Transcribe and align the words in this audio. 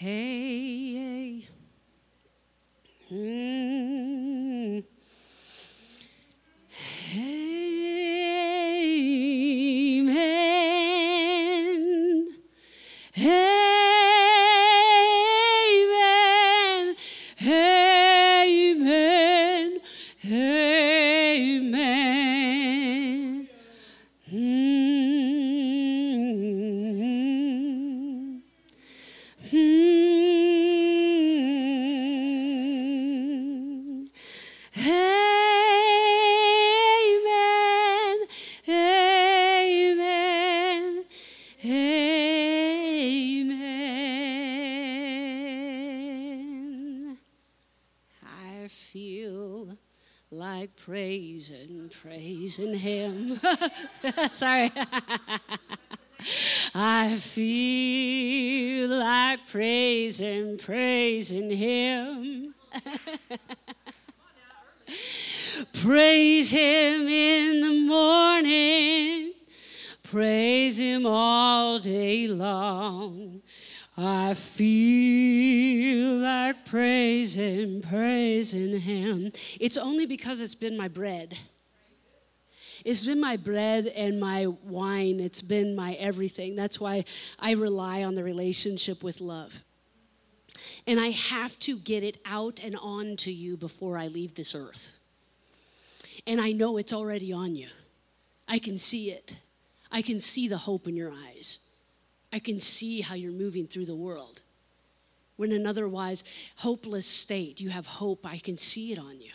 Hey. 0.00 0.67
I 48.68 48.68
feel 48.68 49.76
like 50.30 50.76
praising, 50.76 51.90
praising 51.90 52.74
Him. 52.74 53.40
Sorry. 54.32 54.72
I 56.74 57.16
feel 57.16 58.88
like 58.88 59.46
praising, 59.46 60.58
praising 60.58 61.50
Him. 61.50 62.54
Praise 65.72 66.50
Him 66.50 67.08
in 67.08 67.60
the 67.60 67.72
morning, 67.86 69.32
praise 70.02 70.78
Him 70.78 71.06
all 71.06 71.78
day 71.78 72.28
long. 72.28 73.42
I 74.00 74.34
feel 74.34 76.18
like 76.18 76.64
praising, 76.64 77.82
praising 77.82 78.78
Him. 78.78 79.32
It's 79.58 79.76
only 79.76 80.06
because 80.06 80.40
it's 80.40 80.54
been 80.54 80.76
my 80.76 80.86
bread. 80.86 81.36
It's 82.84 83.04
been 83.04 83.18
my 83.18 83.36
bread 83.36 83.86
and 83.88 84.20
my 84.20 84.46
wine. 84.46 85.18
It's 85.18 85.42
been 85.42 85.74
my 85.74 85.94
everything. 85.94 86.54
That's 86.54 86.78
why 86.78 87.06
I 87.40 87.52
rely 87.52 88.04
on 88.04 88.14
the 88.14 88.22
relationship 88.22 89.02
with 89.02 89.20
love. 89.20 89.64
And 90.86 91.00
I 91.00 91.08
have 91.08 91.58
to 91.60 91.76
get 91.76 92.04
it 92.04 92.20
out 92.24 92.60
and 92.62 92.76
on 92.76 93.16
to 93.16 93.32
you 93.32 93.56
before 93.56 93.98
I 93.98 94.06
leave 94.06 94.36
this 94.36 94.54
earth. 94.54 94.96
And 96.24 96.40
I 96.40 96.52
know 96.52 96.76
it's 96.76 96.92
already 96.92 97.32
on 97.32 97.56
you. 97.56 97.66
I 98.46 98.60
can 98.60 98.78
see 98.78 99.10
it. 99.10 99.38
I 99.90 100.02
can 100.02 100.20
see 100.20 100.46
the 100.46 100.58
hope 100.58 100.86
in 100.86 100.94
your 100.94 101.12
eyes. 101.12 101.58
I 102.32 102.38
can 102.38 102.60
see 102.60 103.00
how 103.00 103.14
you're 103.14 103.32
moving 103.32 103.66
through 103.66 103.86
the 103.86 103.96
world. 103.96 104.42
When 105.36 105.52
in 105.52 105.62
an 105.62 105.66
otherwise 105.66 106.24
hopeless 106.56 107.06
state, 107.06 107.60
you 107.60 107.70
have 107.70 107.86
hope. 107.86 108.26
I 108.26 108.38
can 108.38 108.56
see 108.56 108.92
it 108.92 108.98
on 108.98 109.20
you. 109.20 109.32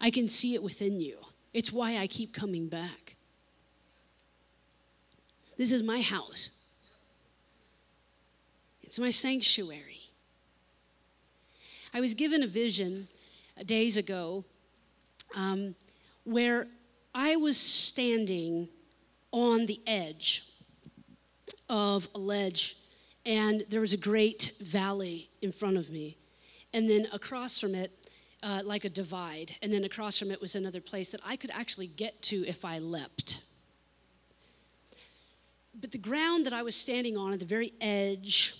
I 0.00 0.10
can 0.10 0.28
see 0.28 0.54
it 0.54 0.62
within 0.62 1.00
you. 1.00 1.18
It's 1.52 1.72
why 1.72 1.96
I 1.96 2.06
keep 2.06 2.34
coming 2.34 2.68
back. 2.68 3.16
This 5.56 5.70
is 5.70 5.82
my 5.82 6.00
house, 6.00 6.50
it's 8.82 8.98
my 8.98 9.10
sanctuary. 9.10 10.00
I 11.96 12.00
was 12.00 12.12
given 12.12 12.42
a 12.42 12.48
vision 12.48 13.06
days 13.64 13.96
ago 13.96 14.44
um, 15.36 15.76
where 16.24 16.66
I 17.14 17.36
was 17.36 17.56
standing 17.56 18.68
on 19.30 19.66
the 19.66 19.80
edge 19.86 20.42
of 21.68 22.08
a 22.14 22.18
ledge, 22.18 22.76
and 23.24 23.64
there 23.68 23.80
was 23.80 23.92
a 23.92 23.98
great 23.98 24.52
valley 24.60 25.30
in 25.40 25.52
front 25.52 25.76
of 25.76 25.90
me. 25.90 26.16
And 26.72 26.88
then 26.88 27.06
across 27.12 27.58
from 27.58 27.74
it, 27.74 27.92
uh, 28.42 28.60
like 28.64 28.84
a 28.84 28.90
divide, 28.90 29.56
and 29.62 29.72
then 29.72 29.84
across 29.84 30.18
from 30.18 30.30
it 30.30 30.40
was 30.40 30.54
another 30.54 30.80
place 30.80 31.08
that 31.10 31.20
I 31.24 31.36
could 31.36 31.50
actually 31.50 31.86
get 31.86 32.20
to 32.22 32.46
if 32.46 32.64
I 32.64 32.78
leapt. 32.78 33.40
But 35.80 35.92
the 35.92 35.98
ground 35.98 36.44
that 36.46 36.52
I 36.52 36.62
was 36.62 36.76
standing 36.76 37.16
on 37.16 37.32
at 37.32 37.40
the 37.40 37.46
very 37.46 37.72
edge 37.80 38.54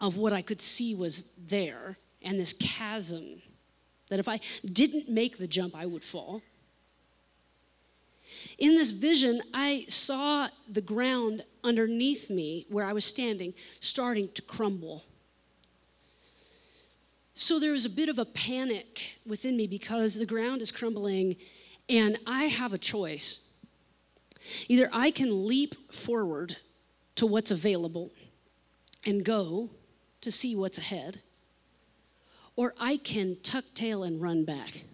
of 0.00 0.16
what 0.16 0.32
I 0.32 0.42
could 0.42 0.60
see 0.60 0.94
was 0.94 1.24
there, 1.36 1.98
and 2.22 2.38
this 2.38 2.52
chasm 2.52 3.42
that 4.08 4.18
if 4.18 4.28
I 4.28 4.40
didn't 4.64 5.08
make 5.08 5.38
the 5.38 5.46
jump, 5.46 5.74
I 5.74 5.86
would 5.86 6.04
fall. 6.04 6.42
In 8.58 8.76
this 8.76 8.90
vision, 8.90 9.42
I 9.52 9.84
saw 9.88 10.48
the 10.68 10.80
ground 10.80 11.44
underneath 11.64 12.30
me 12.30 12.66
where 12.68 12.84
I 12.84 12.92
was 12.92 13.04
standing 13.04 13.54
starting 13.80 14.28
to 14.34 14.42
crumble. 14.42 15.04
So 17.34 17.58
there 17.58 17.72
was 17.72 17.84
a 17.84 17.90
bit 17.90 18.08
of 18.08 18.18
a 18.18 18.24
panic 18.24 19.18
within 19.26 19.56
me 19.56 19.66
because 19.66 20.14
the 20.14 20.26
ground 20.26 20.62
is 20.62 20.70
crumbling 20.70 21.36
and 21.88 22.18
I 22.26 22.44
have 22.44 22.72
a 22.72 22.78
choice. 22.78 23.40
Either 24.68 24.88
I 24.92 25.10
can 25.10 25.46
leap 25.46 25.92
forward 25.92 26.56
to 27.16 27.26
what's 27.26 27.50
available 27.50 28.10
and 29.04 29.24
go 29.24 29.70
to 30.20 30.30
see 30.30 30.54
what's 30.54 30.78
ahead, 30.78 31.20
or 32.54 32.74
I 32.78 32.96
can 32.96 33.36
tuck 33.42 33.64
tail 33.74 34.02
and 34.04 34.20
run 34.20 34.44
back. 34.44 34.84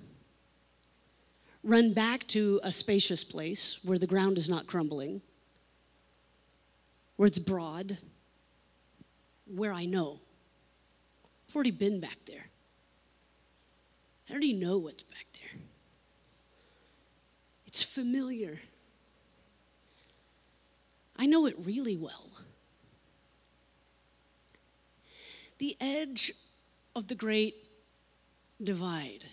Run 1.65 1.93
back 1.93 2.27
to 2.29 2.61
a 2.63 2.73
spacious 2.73 3.25
place 3.25 3.79
where 3.83 3.99
the 3.99 4.07
ground 4.07 4.39
is 4.39 4.49
not 4.49 4.67
crumbling, 4.67 5.23
where 7.17 7.27
it's 7.27 7.39
broad, 7.39 7.99
where 9.47 9.73
I 9.73 9.85
know. 9.85 10.21
I've 11.49 11.55
already 11.55 11.71
been 11.71 12.01
back 12.01 12.19
there. 12.27 12.49
I 14.29 14.33
already 14.33 14.53
know 14.53 14.79
what's 14.79 15.03
back 15.03 15.27
there. 15.41 15.61
It's 17.67 17.83
familiar. 17.83 18.61
I 21.17 21.27
know 21.27 21.47
it 21.47 21.57
really 21.59 21.97
well. 21.97 22.31
The 25.59 25.77
edge 25.81 26.33
of 26.95 27.09
the 27.09 27.15
great 27.15 27.57
divide. 28.63 29.25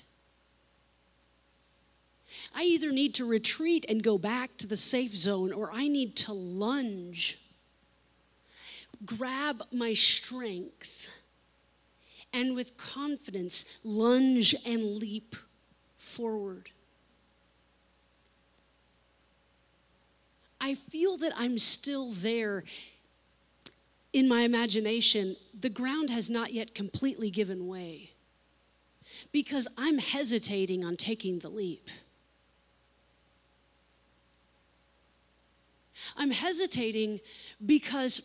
I 2.54 2.64
either 2.64 2.92
need 2.92 3.14
to 3.16 3.26
retreat 3.26 3.86
and 3.88 4.04
go 4.04 4.18
back 4.18 4.58
to 4.58 4.68
the 4.68 4.78
safe 4.78 5.16
zone, 5.16 5.52
or 5.52 5.72
I 5.72 5.88
need 5.88 6.16
to 6.18 6.34
lunge, 6.34 7.40
grab 9.06 9.64
my 9.72 9.94
strength, 9.94 11.08
and 12.34 12.56
with 12.56 12.78
confidence 12.78 13.66
lunge 13.84 14.56
and 14.66 14.98
leap 14.98 15.36
forward. 15.98 16.70
I 20.60 20.76
feel 20.76 21.18
that 21.18 21.32
I'm 21.36 21.58
still 21.58 22.12
there 22.12 22.64
in 24.12 24.28
my 24.28 24.42
imagination. 24.42 25.36
The 25.58 25.70
ground 25.70 26.10
has 26.10 26.30
not 26.30 26.54
yet 26.54 26.74
completely 26.74 27.30
given 27.30 27.68
way 27.68 28.12
because 29.32 29.68
I'm 29.78 30.00
hesitating 30.00 30.84
on 30.84 30.98
taking 30.98 31.40
the 31.40 31.50
leap. 31.50 31.90
I'm 36.18 36.32
hesitating 36.32 37.20
because 37.66 38.22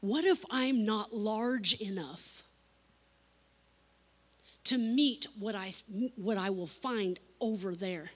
what 0.00 0.24
if 0.24 0.44
I'm 0.50 0.84
not 0.84 1.14
large 1.14 1.74
enough 1.74 2.42
to 4.64 4.78
meet 4.78 5.26
what 5.38 5.54
I, 5.54 5.70
what 6.16 6.36
I 6.36 6.50
will 6.50 6.66
find 6.66 7.18
over 7.40 7.74
there? 7.74 8.10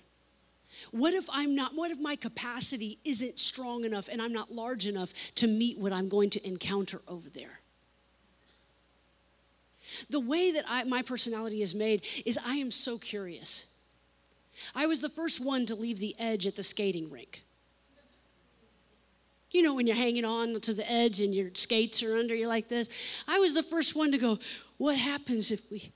What 0.90 1.14
if 1.14 1.28
I'm 1.30 1.54
not, 1.54 1.74
what 1.74 1.90
if 1.90 1.98
my 1.98 2.16
capacity 2.16 2.98
isn't 3.04 3.38
strong 3.38 3.84
enough 3.84 4.08
and 4.10 4.20
I'm 4.20 4.32
not 4.32 4.52
large 4.52 4.86
enough 4.86 5.12
to 5.36 5.46
meet 5.46 5.78
what 5.78 5.92
I'm 5.92 6.08
going 6.08 6.30
to 6.30 6.46
encounter 6.46 7.02
over 7.08 7.30
there? 7.30 7.60
The 10.10 10.20
way 10.20 10.50
that 10.50 10.64
I, 10.68 10.84
my 10.84 11.02
personality 11.02 11.62
is 11.62 11.74
made 11.74 12.04
is 12.24 12.38
I 12.44 12.56
am 12.56 12.70
so 12.70 12.98
curious. 12.98 13.66
I 14.74 14.86
was 14.86 15.00
the 15.00 15.08
first 15.08 15.40
one 15.40 15.66
to 15.66 15.74
leave 15.74 15.98
the 15.98 16.14
edge 16.18 16.46
at 16.46 16.56
the 16.56 16.62
skating 16.62 17.10
rink. 17.10 17.42
You 19.50 19.62
know, 19.62 19.74
when 19.74 19.86
you're 19.86 19.96
hanging 19.96 20.24
on 20.24 20.60
to 20.60 20.74
the 20.74 20.90
edge 20.90 21.20
and 21.20 21.34
your 21.34 21.50
skates 21.54 22.02
are 22.02 22.16
under 22.16 22.34
you 22.34 22.48
like 22.48 22.68
this. 22.68 22.88
I 23.26 23.38
was 23.38 23.54
the 23.54 23.62
first 23.62 23.94
one 23.94 24.12
to 24.12 24.18
go, 24.18 24.38
What 24.76 24.98
happens 24.98 25.50
if 25.50 25.70
we. 25.70 25.92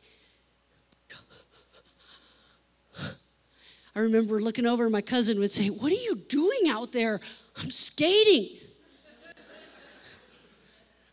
I 3.94 3.98
remember 4.00 4.40
looking 4.40 4.66
over, 4.66 4.88
my 4.88 5.02
cousin 5.02 5.38
would 5.40 5.52
say, 5.52 5.68
What 5.68 5.90
are 5.90 5.96
you 5.96 6.14
doing 6.14 6.68
out 6.68 6.92
there? 6.92 7.20
I'm 7.56 7.70
skating. 7.70 8.56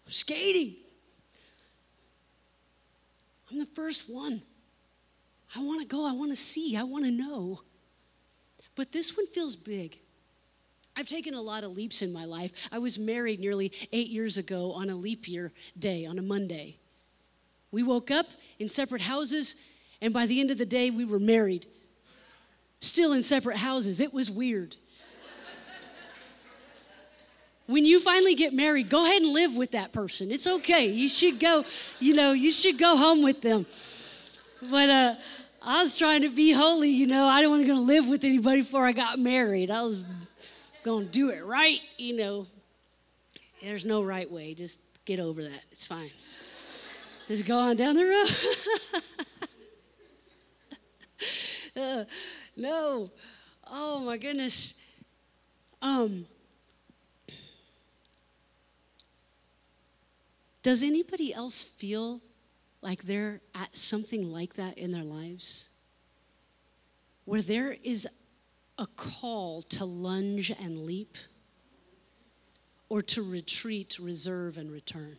I'm 0.05 0.11
skating. 0.11 0.75
I'm 3.51 3.59
the 3.59 3.65
first 3.65 4.09
one. 4.09 4.41
I 5.55 5.63
want 5.63 5.81
to 5.81 5.88
go. 5.88 6.07
I 6.07 6.13
want 6.13 6.31
to 6.31 6.35
see. 6.35 6.75
I 6.75 6.83
want 6.83 7.05
to 7.05 7.11
know. 7.11 7.61
But 8.75 8.91
this 8.91 9.15
one 9.15 9.27
feels 9.27 9.55
big. 9.55 9.99
I've 10.95 11.07
taken 11.07 11.35
a 11.35 11.41
lot 11.41 11.63
of 11.63 11.75
leaps 11.75 12.01
in 12.01 12.11
my 12.11 12.25
life. 12.25 12.51
I 12.71 12.79
was 12.79 12.97
married 12.97 13.39
nearly 13.39 13.71
eight 13.91 14.07
years 14.07 14.38
ago 14.38 14.71
on 14.71 14.89
a 14.89 14.95
leap 14.95 15.27
year 15.27 15.51
day, 15.77 16.05
on 16.05 16.17
a 16.17 16.23
Monday. 16.23 16.77
We 17.71 17.83
woke 17.83 18.09
up 18.09 18.27
in 18.57 18.67
separate 18.67 19.01
houses, 19.01 19.55
and 20.01 20.13
by 20.13 20.25
the 20.25 20.39
end 20.39 20.49
of 20.49 20.57
the 20.57 20.65
day, 20.65 20.89
we 20.89 21.05
were 21.05 21.19
married. 21.19 21.67
Still 22.79 23.13
in 23.13 23.21
separate 23.21 23.57
houses. 23.57 24.00
It 24.00 24.13
was 24.13 24.31
weird. 24.31 24.75
when 27.67 27.85
you 27.85 28.00
finally 28.00 28.33
get 28.33 28.53
married, 28.53 28.89
go 28.89 29.05
ahead 29.05 29.21
and 29.21 29.33
live 29.33 29.55
with 29.55 29.71
that 29.71 29.91
person. 29.91 30.31
It's 30.31 30.47
okay. 30.47 30.88
You 30.88 31.09
should 31.09 31.39
go, 31.39 31.65
you 32.00 32.15
know, 32.15 32.31
you 32.31 32.51
should 32.51 32.79
go 32.79 32.97
home 32.97 33.21
with 33.21 33.41
them. 33.41 33.67
But 34.62 34.89
uh, 34.89 35.15
I 35.62 35.81
was 35.83 35.98
trying 35.98 36.21
to 36.21 36.30
be 36.30 36.51
holy, 36.51 36.89
you 36.89 37.07
know. 37.07 37.27
I 37.27 37.42
didn't 37.42 37.51
want 37.51 37.65
to 37.68 37.75
live 37.75 38.07
with 38.07 38.24
anybody 38.24 38.62
before 38.62 38.86
I 38.86 38.92
got 38.92 39.19
married. 39.19 39.69
I 39.69 39.83
was 39.83 40.06
going 40.83 41.06
to 41.06 41.12
do 41.12 41.30
it 41.30 41.44
right, 41.45 41.80
you 41.98 42.15
know. 42.15 42.48
There's 43.62 43.86
no 43.86 44.04
right 44.04 44.30
way. 44.30 44.54
Just 44.54 44.80
get 45.06 45.19
over 45.19 45.44
that. 45.44 45.63
It's 45.71 45.86
fine. 45.86 46.12
Just 47.27 47.45
go 47.45 47.57
on 47.57 47.75
down 47.75 47.95
the 47.95 48.06
road. 48.06 48.30
uh, 51.75 52.06
no. 52.56 53.07
Oh 53.69 54.00
my 54.00 54.18
goodness. 54.18 54.75
Um 55.81 56.25
Does 60.63 60.83
anybody 60.83 61.33
else 61.33 61.63
feel 61.63 62.21
like 62.88 63.04
they're 63.04 63.42
at 63.54 63.75
something 63.75 64.31
like 64.31 64.54
that 64.54 64.78
in 64.78 64.94
their 64.94 65.04
lives? 65.04 65.68
Where 67.25 67.42
there 67.42 67.75
is 67.84 68.07
a 68.78 68.88
call 68.88 69.62
to 69.63 69.84
lunge 69.84 70.51
and 70.51 70.86
leap 70.86 71.18
or 72.88 73.01
to 73.01 73.22
retreat, 73.22 73.98
reserve, 74.00 74.57
and 74.57 74.72
return. 74.72 75.18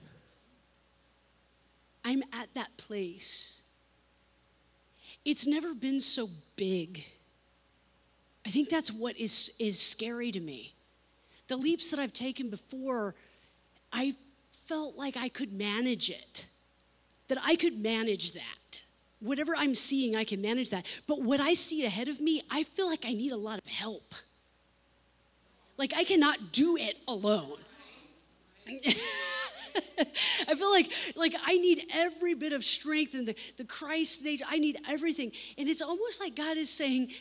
I'm 2.06 2.22
at 2.32 2.54
that 2.54 2.78
place. 2.78 3.60
It's 5.26 5.46
never 5.46 5.74
been 5.74 6.00
so 6.00 6.30
big. 6.56 7.04
I 8.46 8.48
think 8.48 8.70
that's 8.70 8.90
what 8.90 9.14
is, 9.18 9.52
is 9.58 9.78
scary 9.78 10.32
to 10.32 10.40
me. 10.40 10.74
The 11.48 11.56
leaps 11.56 11.90
that 11.90 12.00
I've 12.00 12.14
taken 12.14 12.48
before, 12.48 13.14
I 13.92 14.14
felt 14.66 14.96
like 14.96 15.18
I 15.18 15.28
could 15.28 15.52
manage 15.52 16.08
it, 16.08 16.46
that 17.28 17.38
I 17.42 17.56
could 17.56 17.80
manage 17.80 18.32
that. 18.32 18.80
Whatever 19.20 19.54
I'm 19.56 19.74
seeing, 19.74 20.16
I 20.16 20.24
can 20.24 20.40
manage 20.40 20.70
that. 20.70 20.86
But 21.06 21.22
what 21.22 21.40
I 21.40 21.54
see 21.54 21.84
ahead 21.84 22.08
of 22.08 22.20
me, 22.20 22.42
I 22.50 22.62
feel 22.62 22.88
like 22.88 23.04
I 23.04 23.12
need 23.12 23.32
a 23.32 23.36
lot 23.36 23.58
of 23.58 23.66
help. 23.66 24.14
Like 25.76 25.92
I 25.96 26.04
cannot 26.04 26.52
do 26.52 26.76
it 26.76 26.96
alone. 27.06 27.56
I 30.48 30.54
feel 30.54 30.70
like 30.70 30.92
like 31.16 31.34
I 31.44 31.56
need 31.58 31.86
every 31.92 32.34
bit 32.34 32.52
of 32.52 32.64
strength 32.64 33.14
and 33.14 33.26
the, 33.26 33.36
the 33.56 33.64
Christ 33.64 34.24
nature. 34.24 34.44
I 34.48 34.58
need 34.58 34.78
everything. 34.88 35.32
And 35.56 35.68
it's 35.68 35.82
almost 35.82 36.20
like 36.20 36.34
God 36.34 36.56
is 36.56 36.70
saying, 36.70 37.12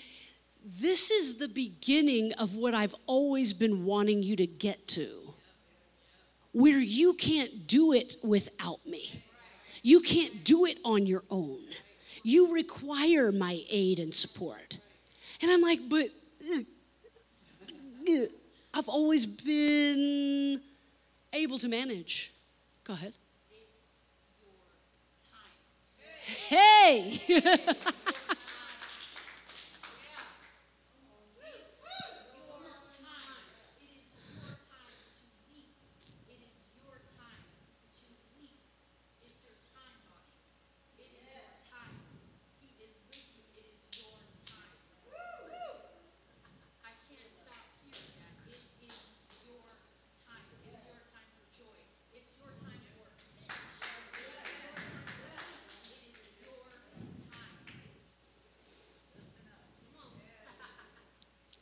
This 0.66 1.12
is 1.12 1.38
the 1.38 1.48
beginning 1.48 2.34
of 2.34 2.56
what 2.56 2.74
I've 2.74 2.96
always 3.06 3.54
been 3.54 3.86
wanting 3.86 4.24
you 4.24 4.36
to 4.36 4.48
get 4.48 4.88
to. 4.90 5.34
Where 6.52 6.80
you 6.80 7.14
can't 7.14 7.68
do 7.68 7.94
it 7.94 8.18
without 8.24 8.86
me. 8.86 9.24
You 9.82 10.02
can't 10.02 10.44
do 10.44 10.66
it 10.66 10.78
on 10.84 11.06
your 11.06 11.24
own. 11.30 11.64
You 12.24 12.54
require 12.54 13.32
my 13.32 13.64
aid 13.70 14.00
and 14.00 14.14
support. 14.14 14.80
And 15.42 15.52
I'm 15.52 15.62
like, 15.62 15.88
but 15.88 16.10
uh, 16.56 16.62
I've 18.74 18.90
always 18.90 19.26
been 19.26 20.62
able 21.34 21.58
to 21.60 21.68
manage. 21.68 22.32
Go 22.84 22.94
ahead. 22.94 23.14
Hey! 26.50 27.22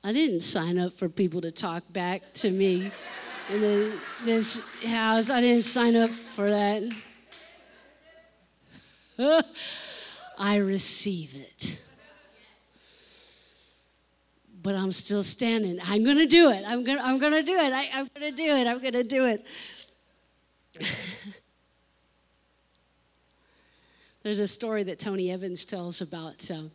I 0.06 0.14
didn't 0.14 0.42
sign 0.42 0.78
up 0.78 0.94
for 0.94 1.10
people 1.10 1.42
to 1.42 1.50
talk 1.50 1.82
back 1.92 2.22
to 2.34 2.52
me 2.52 2.92
in 3.52 3.62
the, 3.62 3.92
this 4.24 4.62
house. 4.84 5.32
I 5.32 5.42
didn't 5.42 5.64
sign 5.64 5.96
up 5.96 6.12
for 6.34 6.48
that. 6.48 6.84
I 10.38 10.58
receive 10.58 11.34
it. 11.34 11.82
But 14.62 14.76
I'm 14.76 14.92
still 14.92 15.24
standing. 15.24 15.80
I'm 15.84 16.04
going 16.04 16.18
to 16.18 16.28
do 16.28 16.52
it. 16.52 16.64
I'm 16.68 16.84
going 16.84 17.00
I'm 17.00 17.20
to 17.20 17.42
do 17.42 17.56
it. 17.56 17.74
I, 17.74 17.86
am 17.86 18.08
going 18.16 18.32
to 18.32 18.44
do 18.44 18.52
it. 18.52 18.68
I'm 18.68 18.80
going 18.80 18.94
to 18.94 19.04
do 19.04 19.26
it. 19.26 19.44
There's 24.22 24.40
a 24.40 24.48
story 24.48 24.84
that 24.84 25.00
Tony 25.00 25.32
Evans 25.32 25.66
tells 25.66 26.00
about. 26.00 26.52
Uh, 26.52 26.66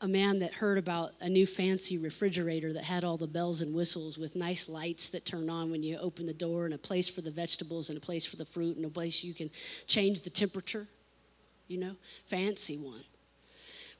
a 0.00 0.08
man 0.08 0.38
that 0.38 0.54
heard 0.54 0.78
about 0.78 1.12
a 1.20 1.28
new 1.28 1.46
fancy 1.46 1.98
refrigerator 1.98 2.72
that 2.72 2.84
had 2.84 3.04
all 3.04 3.18
the 3.18 3.26
bells 3.26 3.60
and 3.60 3.74
whistles 3.74 4.16
with 4.16 4.34
nice 4.34 4.68
lights 4.68 5.10
that 5.10 5.26
turn 5.26 5.50
on 5.50 5.70
when 5.70 5.82
you 5.82 5.98
open 5.98 6.26
the 6.26 6.32
door 6.32 6.64
and 6.64 6.72
a 6.72 6.78
place 6.78 7.08
for 7.08 7.20
the 7.20 7.30
vegetables 7.30 7.90
and 7.90 7.98
a 7.98 8.00
place 8.00 8.24
for 8.24 8.36
the 8.36 8.46
fruit 8.46 8.76
and 8.76 8.86
a 8.86 8.88
place 8.88 9.22
you 9.22 9.34
can 9.34 9.50
change 9.86 10.22
the 10.22 10.30
temperature 10.30 10.86
you 11.68 11.78
know 11.78 11.96
fancy 12.26 12.78
one. 12.78 13.04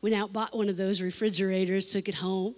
Went 0.01 0.15
out 0.15 0.33
bought 0.33 0.57
one 0.57 0.71
of 0.71 0.77
those 0.79 1.03
refrigerators 1.03 1.91
took 1.91 2.09
it 2.09 2.17
home 2.17 2.55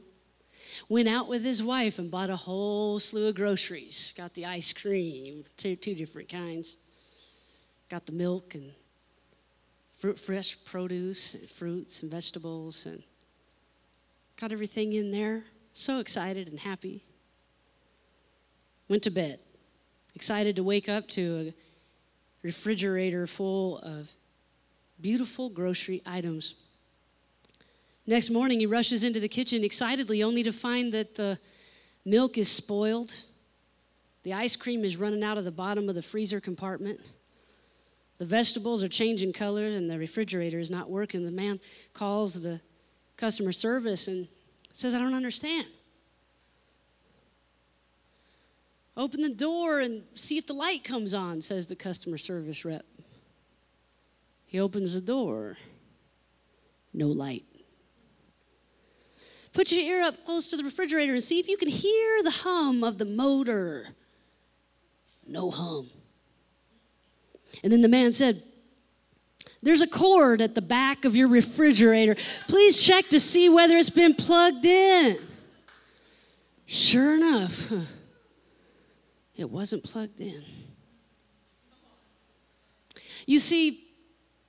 went 0.89 1.09
out 1.09 1.29
with 1.29 1.45
his 1.45 1.63
wife 1.63 1.99
and 1.99 2.11
bought 2.11 2.31
a 2.31 2.37
whole 2.37 2.99
slew 2.99 3.27
of 3.29 3.35
groceries. 3.35 4.13
Got 4.17 4.35
the 4.35 4.47
ice 4.47 4.73
cream 4.73 5.45
two, 5.57 5.77
two 5.77 5.95
different 5.95 6.29
kinds. 6.29 6.77
Got 7.89 8.07
the 8.07 8.13
milk 8.13 8.55
and 8.55 8.73
fruit, 9.99 10.19
fresh 10.19 10.57
produce 10.65 11.35
and 11.35 11.49
fruits 11.49 12.03
and 12.03 12.11
vegetables 12.11 12.87
and 12.87 13.03
Got 14.43 14.51
everything 14.51 14.93
in 14.93 15.13
there. 15.13 15.45
So 15.73 16.01
excited 16.01 16.49
and 16.49 16.59
happy. 16.59 17.05
Went 18.89 19.05
to 19.05 19.11
bed. 19.11 19.39
Excited 20.17 20.57
to 20.57 20.65
wake 20.65 20.89
up 20.89 21.07
to 21.11 21.53
a 21.53 21.55
refrigerator 22.43 23.29
full 23.29 23.79
of 23.79 24.11
beautiful 25.01 25.49
grocery 25.49 26.03
items. 26.05 26.57
Next 28.05 28.31
morning, 28.31 28.59
he 28.59 28.67
rushes 28.67 29.05
into 29.05 29.21
the 29.21 29.29
kitchen 29.29 29.63
excitedly, 29.63 30.25
only 30.25 30.43
to 30.43 30.53
find 30.53 30.91
that 30.91 31.15
the 31.15 31.39
milk 32.05 32.37
is 32.37 32.51
spoiled. 32.51 33.23
The 34.25 34.33
ice 34.33 34.57
cream 34.57 34.85
is 34.85 34.97
running 34.97 35.23
out 35.23 35.39
of 35.39 35.45
the 35.45 35.53
bottom 35.53 35.89
of 35.89 35.95
the 35.95 36.03
freezer 36.03 36.41
compartment. 36.41 36.99
The 38.19 38.25
vegetables 38.25 38.83
are 38.83 38.89
changing 38.89 39.35
color, 39.35 39.67
and 39.67 39.89
the 39.89 40.01
refrigerator 40.01 40.59
is 40.59 40.69
not 40.69 40.91
working. 40.91 41.25
The 41.25 41.31
man 41.31 41.61
calls 41.95 42.43
the 42.43 42.61
customer 43.17 43.53
service 43.53 44.09
and 44.09 44.29
says, 44.73 44.95
I 44.95 44.99
don't 44.99 45.15
understand. 45.15 45.67
Open 48.97 49.23
the 49.23 49.31
door 49.31 49.81
and 49.81 50.03
see 50.15 50.37
if 50.37 50.47
the 50.47 50.53
light 50.53 50.85
comes 50.85 51.15
on, 51.15 51.41
says 51.41 51.67
the 51.67 51.77
customer 51.77 52.19
service 52.19 52.65
rep. 52.65 52.85
He 54.47 54.61
opens 54.61 54.93
the 54.95 55.01
door. 55.01 55.57
No 56.93 57.09
light. 57.09 57.45
Put 59.55 59.73
your 59.73 59.83
ear 59.83 60.03
up 60.03 60.25
close 60.25 60.47
to 60.49 60.57
the 60.57 60.65
refrigerator 60.65 61.15
and 61.15 61.23
see 61.23 61.39
if 61.39 61.49
you 61.49 61.57
can 61.57 61.69
hear 61.69 62.23
the 62.23 62.31
hum 62.31 62.85
of 62.85 62.99
the 62.99 63.05
motor. 63.05 63.89
No 65.27 65.51
hum. 65.51 65.89
And 67.63 67.73
then 67.73 67.83
the 67.83 67.89
man 67.89 68.13
said, 68.13 68.43
There's 69.63 69.81
a 69.81 69.87
cord 69.87 70.41
at 70.43 70.55
the 70.55 70.63
back 70.63 71.05
of 71.05 71.15
your 71.15 71.29
refrigerator. 71.29 72.17
Please 72.49 72.83
check 72.83 73.09
to 73.11 73.21
see 73.21 73.49
whether 73.49 73.77
it's 73.77 73.91
been 73.91 74.15
plugged 74.15 74.65
in. 74.65 75.19
Sure 76.67 77.15
enough, 77.15 77.71
it 79.37 79.51
wasn't 79.51 79.85
plugged 79.85 80.21
in. 80.21 80.43
You 83.27 83.39
see, 83.39 83.85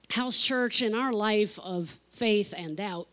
house 0.10 0.40
church 0.40 0.82
in 0.82 0.96
our 0.96 1.14
life 1.14 1.60
of 1.60 2.00
faith 2.12 2.54
and 2.58 2.78
doubt, 2.78 3.08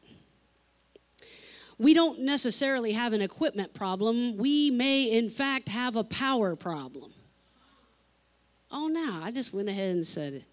we 1.77 1.93
don't 1.95 2.21
necessarily 2.21 2.93
have 2.93 3.13
an 3.13 3.21
equipment 3.21 3.75
problem. 3.75 4.37
We 4.37 4.71
may, 4.71 5.05
in 5.05 5.29
fact, 5.29 5.69
have 5.69 5.97
a 5.97 6.05
power 6.05 6.55
problem. 6.57 7.13
Oh, 8.71 8.87
no, 8.89 9.21
I 9.23 9.31
just 9.31 9.53
went 9.53 9.69
ahead 9.69 9.95
and 9.95 10.07
said 10.07 10.35
it. 10.35 10.45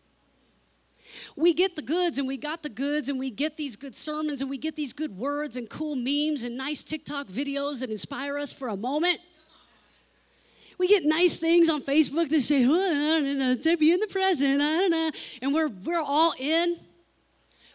We 1.35 1.53
get 1.53 1.75
the 1.75 1.81
goods 1.81 2.17
and 2.17 2.27
we 2.27 2.37
got 2.37 2.63
the 2.63 2.69
goods 2.69 3.09
and 3.09 3.19
we 3.19 3.29
get 3.29 3.57
these 3.57 3.75
good 3.75 3.95
sermons 3.95 4.41
and 4.41 4.49
we 4.49 4.57
get 4.57 4.75
these 4.75 4.93
good 4.93 5.17
words 5.17 5.57
and 5.57 5.69
cool 5.69 5.95
memes 5.95 6.43
and 6.43 6.57
nice 6.57 6.83
TikTok 6.83 7.27
videos 7.27 7.79
that 7.79 7.89
inspire 7.89 8.37
us 8.37 8.53
for 8.53 8.67
a 8.69 8.77
moment. 8.77 9.19
We 10.77 10.87
get 10.87 11.03
nice 11.05 11.39
things 11.39 11.69
on 11.69 11.81
Facebook 11.81 12.29
that 12.29 12.41
say, 12.41 12.63
oh, 12.67 13.55
to 13.55 13.77
be 13.77 13.91
in 13.91 13.99
the 13.99 14.07
present, 14.07 14.61
and 14.61 15.53
we're, 15.53 15.69
we're 15.69 16.01
all 16.01 16.33
in. 16.37 16.77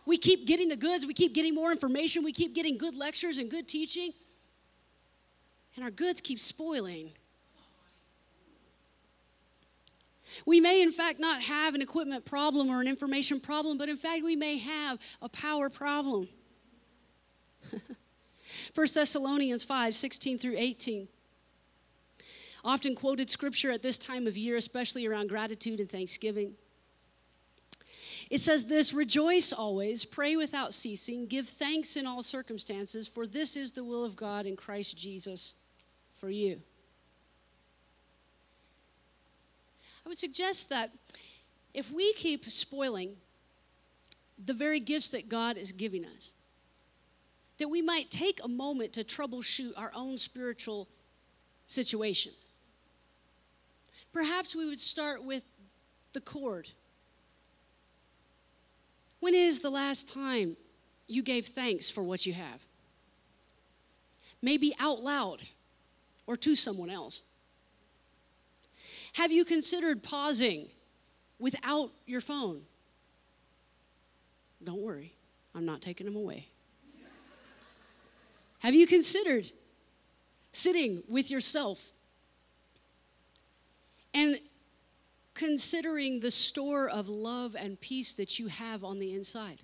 We 0.06 0.18
keep 0.18 0.46
getting 0.46 0.68
the 0.68 0.76
goods, 0.76 1.06
we 1.06 1.14
keep 1.14 1.32
getting 1.32 1.54
more 1.54 1.72
information, 1.72 2.24
we 2.24 2.32
keep 2.32 2.54
getting 2.54 2.78
good 2.78 2.96
lectures 2.96 3.38
and 3.38 3.50
good 3.50 3.68
teaching, 3.68 4.12
and 5.74 5.84
our 5.84 5.90
goods 5.90 6.20
keep 6.20 6.38
spoiling. 6.38 7.12
We 10.46 10.60
may, 10.60 10.82
in 10.82 10.92
fact, 10.92 11.20
not 11.20 11.42
have 11.42 11.74
an 11.74 11.82
equipment 11.82 12.24
problem 12.24 12.70
or 12.70 12.80
an 12.80 12.88
information 12.88 13.40
problem, 13.40 13.78
but 13.78 13.88
in 13.88 13.96
fact, 13.96 14.22
we 14.22 14.36
may 14.36 14.58
have 14.58 14.98
a 15.20 15.28
power 15.28 15.68
problem. 15.68 16.28
1 18.74 18.86
Thessalonians 18.94 19.64
5 19.64 19.94
16 19.94 20.38
through 20.38 20.56
18 20.56 21.08
often 22.64 22.94
quoted 22.94 23.30
scripture 23.30 23.70
at 23.72 23.82
this 23.82 23.98
time 23.98 24.26
of 24.26 24.36
year, 24.36 24.56
especially 24.56 25.06
around 25.06 25.28
gratitude 25.28 25.80
and 25.80 25.90
thanksgiving. 25.90 26.54
It 28.30 28.40
says 28.40 28.66
this 28.66 28.92
Rejoice 28.92 29.52
always, 29.52 30.04
pray 30.04 30.36
without 30.36 30.72
ceasing, 30.72 31.26
give 31.26 31.48
thanks 31.48 31.96
in 31.96 32.06
all 32.06 32.22
circumstances, 32.22 33.08
for 33.08 33.26
this 33.26 33.56
is 33.56 33.72
the 33.72 33.84
will 33.84 34.04
of 34.04 34.16
God 34.16 34.46
in 34.46 34.56
Christ 34.56 34.96
Jesus 34.96 35.54
for 36.14 36.30
you. 36.30 36.62
I 40.04 40.08
would 40.08 40.18
suggest 40.18 40.68
that 40.70 40.90
if 41.74 41.90
we 41.90 42.12
keep 42.14 42.50
spoiling 42.50 43.16
the 44.44 44.54
very 44.54 44.80
gifts 44.80 45.08
that 45.10 45.28
God 45.28 45.56
is 45.56 45.72
giving 45.72 46.04
us, 46.04 46.32
that 47.58 47.68
we 47.68 47.80
might 47.80 48.10
take 48.10 48.40
a 48.42 48.48
moment 48.48 48.92
to 48.94 49.04
troubleshoot 49.04 49.72
our 49.76 49.92
own 49.94 50.18
spiritual 50.18 50.88
situation. 51.66 52.32
Perhaps 54.12 54.54
we 54.54 54.66
would 54.68 54.80
start 54.80 55.24
with 55.24 55.44
the 56.12 56.20
cord. 56.20 56.70
When 59.20 59.34
is 59.34 59.60
the 59.60 59.70
last 59.70 60.12
time 60.12 60.56
you 61.06 61.22
gave 61.22 61.46
thanks 61.46 61.88
for 61.88 62.02
what 62.02 62.26
you 62.26 62.32
have? 62.32 62.60
Maybe 64.42 64.74
out 64.80 65.02
loud 65.02 65.42
or 66.26 66.36
to 66.36 66.56
someone 66.56 66.90
else. 66.90 67.22
Have 69.12 69.32
you 69.32 69.44
considered 69.44 70.02
pausing 70.02 70.68
without 71.38 71.92
your 72.06 72.20
phone? 72.20 72.62
Don't 74.62 74.80
worry, 74.80 75.14
I'm 75.54 75.64
not 75.64 75.82
taking 75.82 76.06
them 76.06 76.16
away. 76.16 76.48
Have 78.60 78.74
you 78.74 78.86
considered 78.86 79.50
sitting 80.52 81.02
with 81.08 81.30
yourself 81.30 81.92
and 84.14 84.38
considering 85.34 86.20
the 86.20 86.30
store 86.30 86.88
of 86.88 87.08
love 87.08 87.56
and 87.58 87.80
peace 87.80 88.14
that 88.14 88.38
you 88.38 88.48
have 88.48 88.84
on 88.84 88.98
the 88.98 89.14
inside 89.14 89.62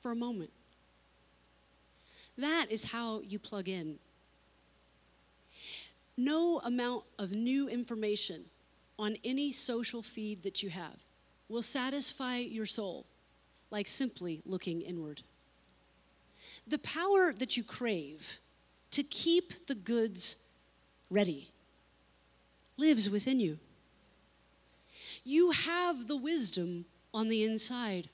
for 0.00 0.10
a 0.10 0.16
moment. 0.16 0.50
That 2.36 2.66
is 2.70 2.84
how 2.84 3.22
you 3.22 3.38
plug 3.38 3.68
in. 3.68 3.98
No 6.16 6.60
amount 6.60 7.04
of 7.18 7.32
new 7.32 7.68
information 7.68 8.46
on 8.98 9.16
any 9.24 9.52
social 9.52 10.02
feed 10.02 10.42
that 10.42 10.62
you 10.62 10.70
have 10.70 10.96
will 11.48 11.62
satisfy 11.62 12.38
your 12.38 12.66
soul 12.66 13.06
like 13.70 13.86
simply 13.86 14.40
looking 14.46 14.80
inward. 14.80 15.22
The 16.66 16.78
power 16.78 17.32
that 17.32 17.56
you 17.56 17.62
crave 17.62 18.38
to 18.92 19.02
keep 19.02 19.66
the 19.66 19.74
goods 19.74 20.36
ready 21.10 21.50
lives 22.76 23.10
within 23.10 23.40
you. 23.40 23.58
You 25.24 25.50
have 25.50 26.08
the 26.08 26.16
wisdom 26.16 26.86
on 27.12 27.28
the 27.28 27.44
inside. 27.44 28.08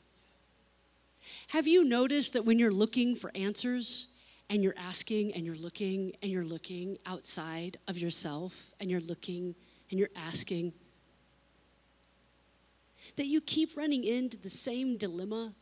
Have 1.49 1.67
you 1.67 1.85
noticed 1.85 2.33
that 2.33 2.45
when 2.45 2.59
you're 2.59 2.73
looking 2.73 3.15
for 3.15 3.31
answers 3.35 4.09
and 4.49 4.63
you're 4.63 4.75
asking 4.77 5.33
and 5.35 5.47
you're 5.47 5.57
looking 5.57 6.15
and 6.23 6.31
you're 6.31 6.45
looking 6.45 6.99
outside 7.07 7.79
of 7.89 7.99
yourself 7.99 8.73
and 8.81 8.91
you're 8.91 9.01
looking 9.01 9.55
and 9.91 9.99
you're 9.99 10.11
asking, 10.17 10.73
that 13.17 13.27
you 13.27 13.41
keep 13.41 13.77
running 13.77 14.05
into 14.05 14.37
the 14.37 14.51
same 14.51 14.97
dilemma? 14.97 15.53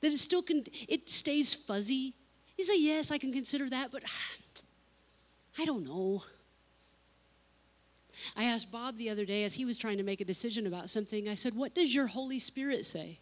That 0.00 0.12
it 0.12 0.18
still 0.18 0.42
can, 0.42 0.64
it 0.88 1.08
stays 1.08 1.54
fuzzy? 1.54 2.14
You 2.56 2.64
say, 2.64 2.78
yes, 2.78 3.10
I 3.10 3.18
can 3.18 3.32
consider 3.32 3.68
that, 3.70 3.90
but 3.90 4.02
I 5.58 5.64
don't 5.64 5.84
know. 5.84 6.24
I 8.36 8.44
asked 8.44 8.70
Bob 8.70 8.96
the 8.96 9.10
other 9.10 9.24
day 9.24 9.44
as 9.44 9.54
he 9.54 9.64
was 9.64 9.78
trying 9.78 9.96
to 9.96 10.02
make 10.02 10.20
a 10.20 10.24
decision 10.24 10.66
about 10.66 10.90
something, 10.90 11.28
I 11.28 11.34
said, 11.34 11.54
What 11.54 11.74
does 11.74 11.94
your 11.94 12.08
Holy 12.08 12.38
Spirit 12.38 12.84
say? 12.84 13.18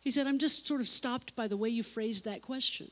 He 0.00 0.10
said, 0.10 0.26
I'm 0.26 0.38
just 0.38 0.66
sort 0.66 0.80
of 0.80 0.88
stopped 0.88 1.36
by 1.36 1.46
the 1.46 1.56
way 1.56 1.68
you 1.68 1.82
phrased 1.82 2.24
that 2.24 2.42
question. 2.42 2.90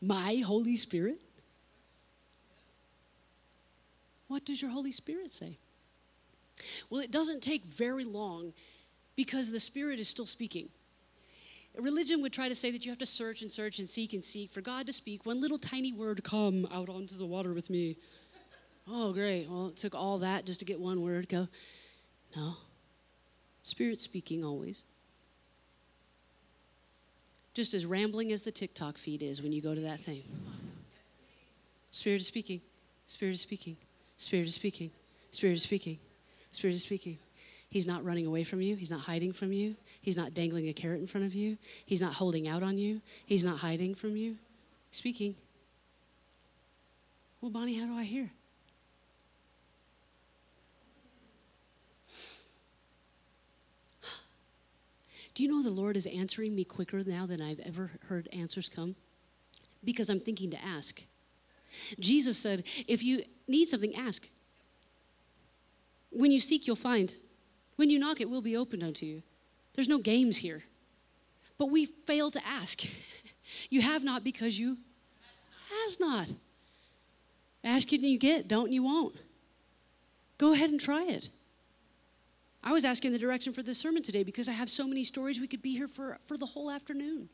My 0.00 0.36
Holy 0.36 0.76
Spirit? 0.76 1.20
What 4.28 4.44
does 4.44 4.60
your 4.60 4.70
Holy 4.70 4.92
Spirit 4.92 5.32
say? 5.32 5.58
Well, 6.90 7.00
it 7.00 7.10
doesn't 7.10 7.42
take 7.42 7.64
very 7.64 8.04
long 8.04 8.52
because 9.14 9.50
the 9.50 9.60
Spirit 9.60 9.98
is 9.98 10.08
still 10.08 10.26
speaking. 10.26 10.68
Religion 11.78 12.22
would 12.22 12.32
try 12.32 12.48
to 12.48 12.54
say 12.54 12.70
that 12.70 12.84
you 12.84 12.90
have 12.90 12.98
to 12.98 13.06
search 13.06 13.42
and 13.42 13.50
search 13.50 13.78
and 13.78 13.88
seek 13.88 14.14
and 14.14 14.24
seek 14.24 14.50
for 14.50 14.62
God 14.62 14.86
to 14.86 14.92
speak. 14.92 15.26
One 15.26 15.40
little 15.40 15.58
tiny 15.58 15.92
word, 15.92 16.24
come 16.24 16.66
out 16.72 16.88
onto 16.88 17.16
the 17.16 17.26
water 17.26 17.52
with 17.52 17.68
me. 17.68 17.96
Oh, 18.88 19.12
great. 19.12 19.48
Well, 19.48 19.68
it 19.68 19.76
took 19.76 19.94
all 19.94 20.18
that 20.18 20.46
just 20.46 20.60
to 20.60 20.64
get 20.64 20.80
one 20.80 21.02
word. 21.02 21.28
Go, 21.28 21.48
no. 22.34 22.56
Spirit 23.66 24.00
speaking 24.00 24.44
always. 24.44 24.82
Just 27.52 27.74
as 27.74 27.84
rambling 27.84 28.30
as 28.30 28.42
the 28.42 28.52
TikTok 28.52 28.96
feed 28.96 29.24
is 29.24 29.42
when 29.42 29.50
you 29.50 29.60
go 29.60 29.74
to 29.74 29.80
that 29.80 29.98
thing. 29.98 30.22
Spirit 31.90 32.20
is 32.20 32.28
speaking. 32.28 32.60
Spirit 33.08 33.32
is 33.32 33.40
speaking. 33.40 33.76
Spirit 34.18 34.46
is 34.46 34.54
speaking. 34.54 34.90
Spirit 35.32 35.54
is 35.54 35.62
speaking. 35.64 35.98
Spirit 36.52 36.74
is 36.74 36.82
speaking. 36.84 37.18
He's 37.68 37.88
not 37.88 38.04
running 38.04 38.24
away 38.24 38.44
from 38.44 38.60
you. 38.60 38.76
He's 38.76 38.92
not 38.92 39.00
hiding 39.00 39.32
from 39.32 39.52
you. 39.52 39.74
He's 40.00 40.16
not 40.16 40.32
dangling 40.32 40.68
a 40.68 40.72
carrot 40.72 41.00
in 41.00 41.08
front 41.08 41.26
of 41.26 41.34
you. 41.34 41.58
He's 41.84 42.00
not 42.00 42.12
holding 42.12 42.46
out 42.46 42.62
on 42.62 42.78
you. 42.78 43.00
He's 43.26 43.42
not 43.42 43.58
hiding 43.58 43.96
from 43.96 44.16
you. 44.16 44.36
Speaking. 44.92 45.34
Well, 47.40 47.50
Bonnie, 47.50 47.80
how 47.80 47.86
do 47.86 47.96
I 47.96 48.04
hear? 48.04 48.30
Do 55.36 55.42
you 55.42 55.50
know 55.50 55.62
the 55.62 55.68
Lord 55.68 55.98
is 55.98 56.06
answering 56.06 56.54
me 56.54 56.64
quicker 56.64 57.04
now 57.04 57.26
than 57.26 57.42
I've 57.42 57.60
ever 57.60 57.90
heard 58.08 58.26
answers 58.32 58.70
come? 58.70 58.96
Because 59.84 60.08
I'm 60.08 60.18
thinking 60.18 60.50
to 60.52 60.64
ask. 60.64 61.02
Jesus 62.00 62.38
said, 62.38 62.64
if 62.88 63.02
you 63.02 63.22
need 63.46 63.68
something, 63.68 63.94
ask. 63.94 64.30
When 66.10 66.30
you 66.30 66.40
seek, 66.40 66.66
you'll 66.66 66.74
find. 66.74 67.14
When 67.76 67.90
you 67.90 67.98
knock, 67.98 68.18
it 68.22 68.30
will 68.30 68.40
be 68.40 68.56
opened 68.56 68.82
unto 68.82 69.04
you. 69.04 69.22
There's 69.74 69.90
no 69.90 69.98
games 69.98 70.38
here. 70.38 70.64
But 71.58 71.70
we 71.70 71.84
fail 71.84 72.30
to 72.30 72.40
ask. 72.46 72.84
you 73.68 73.82
have 73.82 74.02
not 74.02 74.24
because 74.24 74.58
you 74.58 74.78
has 75.70 76.00
not. 76.00 76.28
Ask 77.62 77.92
and 77.92 78.04
you 78.04 78.18
get, 78.18 78.48
don't 78.48 78.72
you 78.72 78.82
won't. 78.82 79.16
Go 80.38 80.54
ahead 80.54 80.70
and 80.70 80.80
try 80.80 81.04
it. 81.04 81.28
I 82.66 82.72
was 82.72 82.84
asking 82.84 83.12
the 83.12 83.18
direction 83.18 83.52
for 83.52 83.62
this 83.62 83.78
sermon 83.78 84.02
today 84.02 84.24
because 84.24 84.48
I 84.48 84.52
have 84.52 84.68
so 84.68 84.88
many 84.88 85.04
stories 85.04 85.38
we 85.38 85.46
could 85.46 85.62
be 85.62 85.76
here 85.76 85.86
for, 85.86 86.18
for 86.26 86.36
the 86.36 86.46
whole 86.46 86.68
afternoon. 86.68 87.28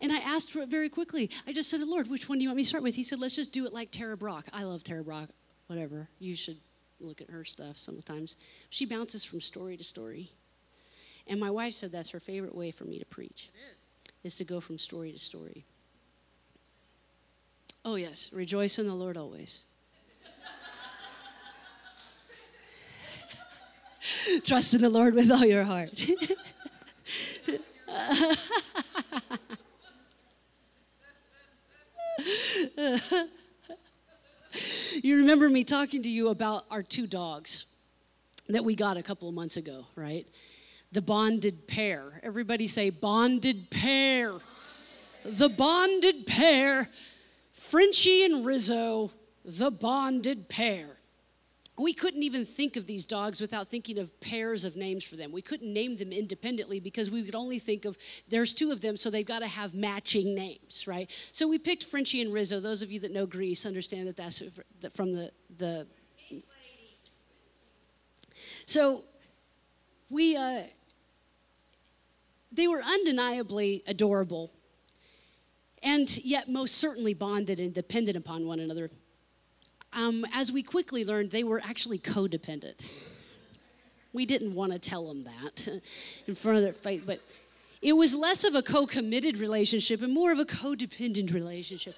And 0.00 0.10
I 0.10 0.16
asked 0.20 0.50
for 0.50 0.60
it 0.60 0.70
very 0.70 0.88
quickly. 0.88 1.28
I 1.46 1.52
just 1.52 1.68
said, 1.68 1.80
Lord, 1.80 2.08
which 2.08 2.30
one 2.30 2.38
do 2.38 2.42
you 2.42 2.48
want 2.48 2.56
me 2.56 2.62
to 2.62 2.68
start 2.68 2.82
with? 2.82 2.94
He 2.94 3.02
said, 3.02 3.18
let's 3.18 3.36
just 3.36 3.52
do 3.52 3.66
it 3.66 3.74
like 3.74 3.90
Tara 3.90 4.16
Brach. 4.16 4.46
I 4.50 4.62
love 4.62 4.84
Tara 4.84 5.04
Brach. 5.04 5.28
Whatever. 5.66 6.08
You 6.18 6.34
should 6.34 6.56
look 6.98 7.20
at 7.20 7.28
her 7.28 7.44
stuff 7.44 7.76
sometimes. 7.76 8.38
She 8.70 8.86
bounces 8.86 9.22
from 9.22 9.42
story 9.42 9.76
to 9.76 9.84
story. 9.84 10.32
And 11.26 11.38
my 11.38 11.50
wife 11.50 11.74
said 11.74 11.92
that's 11.92 12.10
her 12.10 12.20
favorite 12.20 12.54
way 12.54 12.70
for 12.70 12.84
me 12.84 12.98
to 12.98 13.04
preach. 13.04 13.50
Is 14.24 14.36
to 14.36 14.44
go 14.44 14.60
from 14.60 14.78
story 14.78 15.12
to 15.12 15.18
story. 15.18 15.66
Oh, 17.84 17.96
yes, 17.96 18.30
rejoice 18.32 18.78
in 18.78 18.86
the 18.86 18.94
Lord 18.94 19.18
always. 19.18 19.62
Trust 24.44 24.74
in 24.74 24.82
the 24.82 24.90
Lord 24.90 25.14
with 25.14 25.30
all 25.30 25.44
your 25.44 25.64
heart. 25.64 26.00
you 35.02 35.16
remember 35.16 35.48
me 35.48 35.64
talking 35.64 36.02
to 36.02 36.10
you 36.10 36.28
about 36.28 36.64
our 36.70 36.82
two 36.82 37.06
dogs 37.06 37.64
that 38.48 38.64
we 38.64 38.74
got 38.74 38.96
a 38.96 39.02
couple 39.02 39.28
of 39.28 39.34
months 39.34 39.56
ago, 39.56 39.86
right? 39.96 40.26
The 40.92 41.02
bonded 41.02 41.66
pair. 41.66 42.20
Everybody 42.22 42.66
say, 42.66 42.90
bonded 42.90 43.70
pair. 43.70 44.34
The 45.24 45.48
bonded 45.48 46.26
pair. 46.26 46.88
Frenchie 47.52 48.24
and 48.24 48.44
Rizzo, 48.44 49.12
the 49.44 49.70
bonded 49.70 50.48
pair. 50.48 50.96
We 51.78 51.94
couldn't 51.94 52.22
even 52.22 52.44
think 52.44 52.76
of 52.76 52.86
these 52.86 53.06
dogs 53.06 53.40
without 53.40 53.68
thinking 53.68 53.98
of 53.98 54.20
pairs 54.20 54.64
of 54.66 54.76
names 54.76 55.04
for 55.04 55.16
them. 55.16 55.32
We 55.32 55.40
couldn't 55.40 55.72
name 55.72 55.96
them 55.96 56.12
independently 56.12 56.80
because 56.80 57.10
we 57.10 57.22
could 57.22 57.34
only 57.34 57.58
think 57.58 57.86
of 57.86 57.96
there's 58.28 58.52
two 58.52 58.72
of 58.72 58.82
them, 58.82 58.98
so 58.98 59.08
they've 59.08 59.26
got 59.26 59.38
to 59.38 59.46
have 59.46 59.72
matching 59.72 60.34
names, 60.34 60.86
right? 60.86 61.10
So 61.32 61.48
we 61.48 61.58
picked 61.58 61.84
Frenchie 61.84 62.20
and 62.20 62.30
Rizzo. 62.30 62.60
Those 62.60 62.82
of 62.82 62.90
you 62.90 63.00
that 63.00 63.10
know 63.10 63.24
Grease 63.24 63.64
understand 63.64 64.06
that 64.08 64.16
that's 64.16 64.42
from 64.94 65.12
the 65.12 65.32
the. 65.56 65.86
So 68.66 69.04
we 70.10 70.36
uh, 70.36 70.64
they 72.52 72.68
were 72.68 72.82
undeniably 72.82 73.82
adorable, 73.86 74.52
and 75.82 76.18
yet 76.18 76.50
most 76.50 76.74
certainly 76.74 77.14
bonded 77.14 77.58
and 77.58 77.72
dependent 77.72 78.18
upon 78.18 78.46
one 78.46 78.60
another 78.60 78.90
um, 79.92 80.24
as 80.32 80.50
we 80.50 80.62
quickly 80.62 81.04
learned, 81.04 81.30
they 81.30 81.44
were 81.44 81.60
actually 81.64 81.98
codependent. 81.98 82.88
We 84.12 84.26
didn't 84.26 84.54
want 84.54 84.72
to 84.72 84.78
tell 84.78 85.06
them 85.06 85.22
that 85.22 85.68
in 86.26 86.34
front 86.34 86.58
of 86.58 86.64
their 86.64 86.72
face, 86.72 87.02
but 87.04 87.20
it 87.82 87.94
was 87.94 88.14
less 88.14 88.44
of 88.44 88.54
a 88.54 88.62
co 88.62 88.86
committed 88.86 89.36
relationship 89.38 90.02
and 90.02 90.12
more 90.12 90.30
of 90.30 90.38
a 90.38 90.44
codependent 90.44 91.34
relationship. 91.34 91.96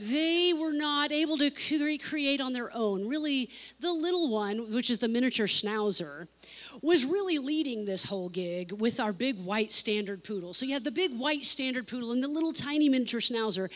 They 0.00 0.52
were 0.52 0.72
not 0.72 1.10
able 1.10 1.36
to 1.38 1.50
create 1.50 2.40
on 2.40 2.52
their 2.52 2.74
own. 2.74 3.08
Really, 3.08 3.50
the 3.80 3.92
little 3.92 4.30
one, 4.30 4.72
which 4.72 4.90
is 4.90 4.98
the 4.98 5.08
miniature 5.08 5.46
schnauzer, 5.46 6.28
was 6.82 7.04
really 7.04 7.38
leading 7.38 7.84
this 7.84 8.04
whole 8.04 8.28
gig 8.28 8.72
with 8.72 9.00
our 9.00 9.12
big 9.12 9.44
white 9.44 9.72
standard 9.72 10.22
poodle. 10.22 10.54
So 10.54 10.64
you 10.64 10.72
had 10.72 10.84
the 10.84 10.92
big 10.92 11.18
white 11.18 11.44
standard 11.44 11.88
poodle 11.88 12.12
and 12.12 12.22
the 12.22 12.28
little 12.28 12.52
tiny 12.52 12.88
miniature 12.88 13.20
schnauzer. 13.20 13.70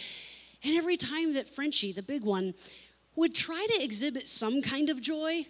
And 0.65 0.77
every 0.77 0.97
time 0.97 1.35
that 1.35 1.49
Frenchie, 1.49 1.93
the 1.93 2.03
big 2.03 2.23
one, 2.23 2.55
would 3.15 3.35
try 3.35 3.67
to 3.77 3.83
exhibit 3.83 4.27
some 4.27 4.63
kind 4.63 4.89
of 4.89 5.01
joy, 5.01 5.47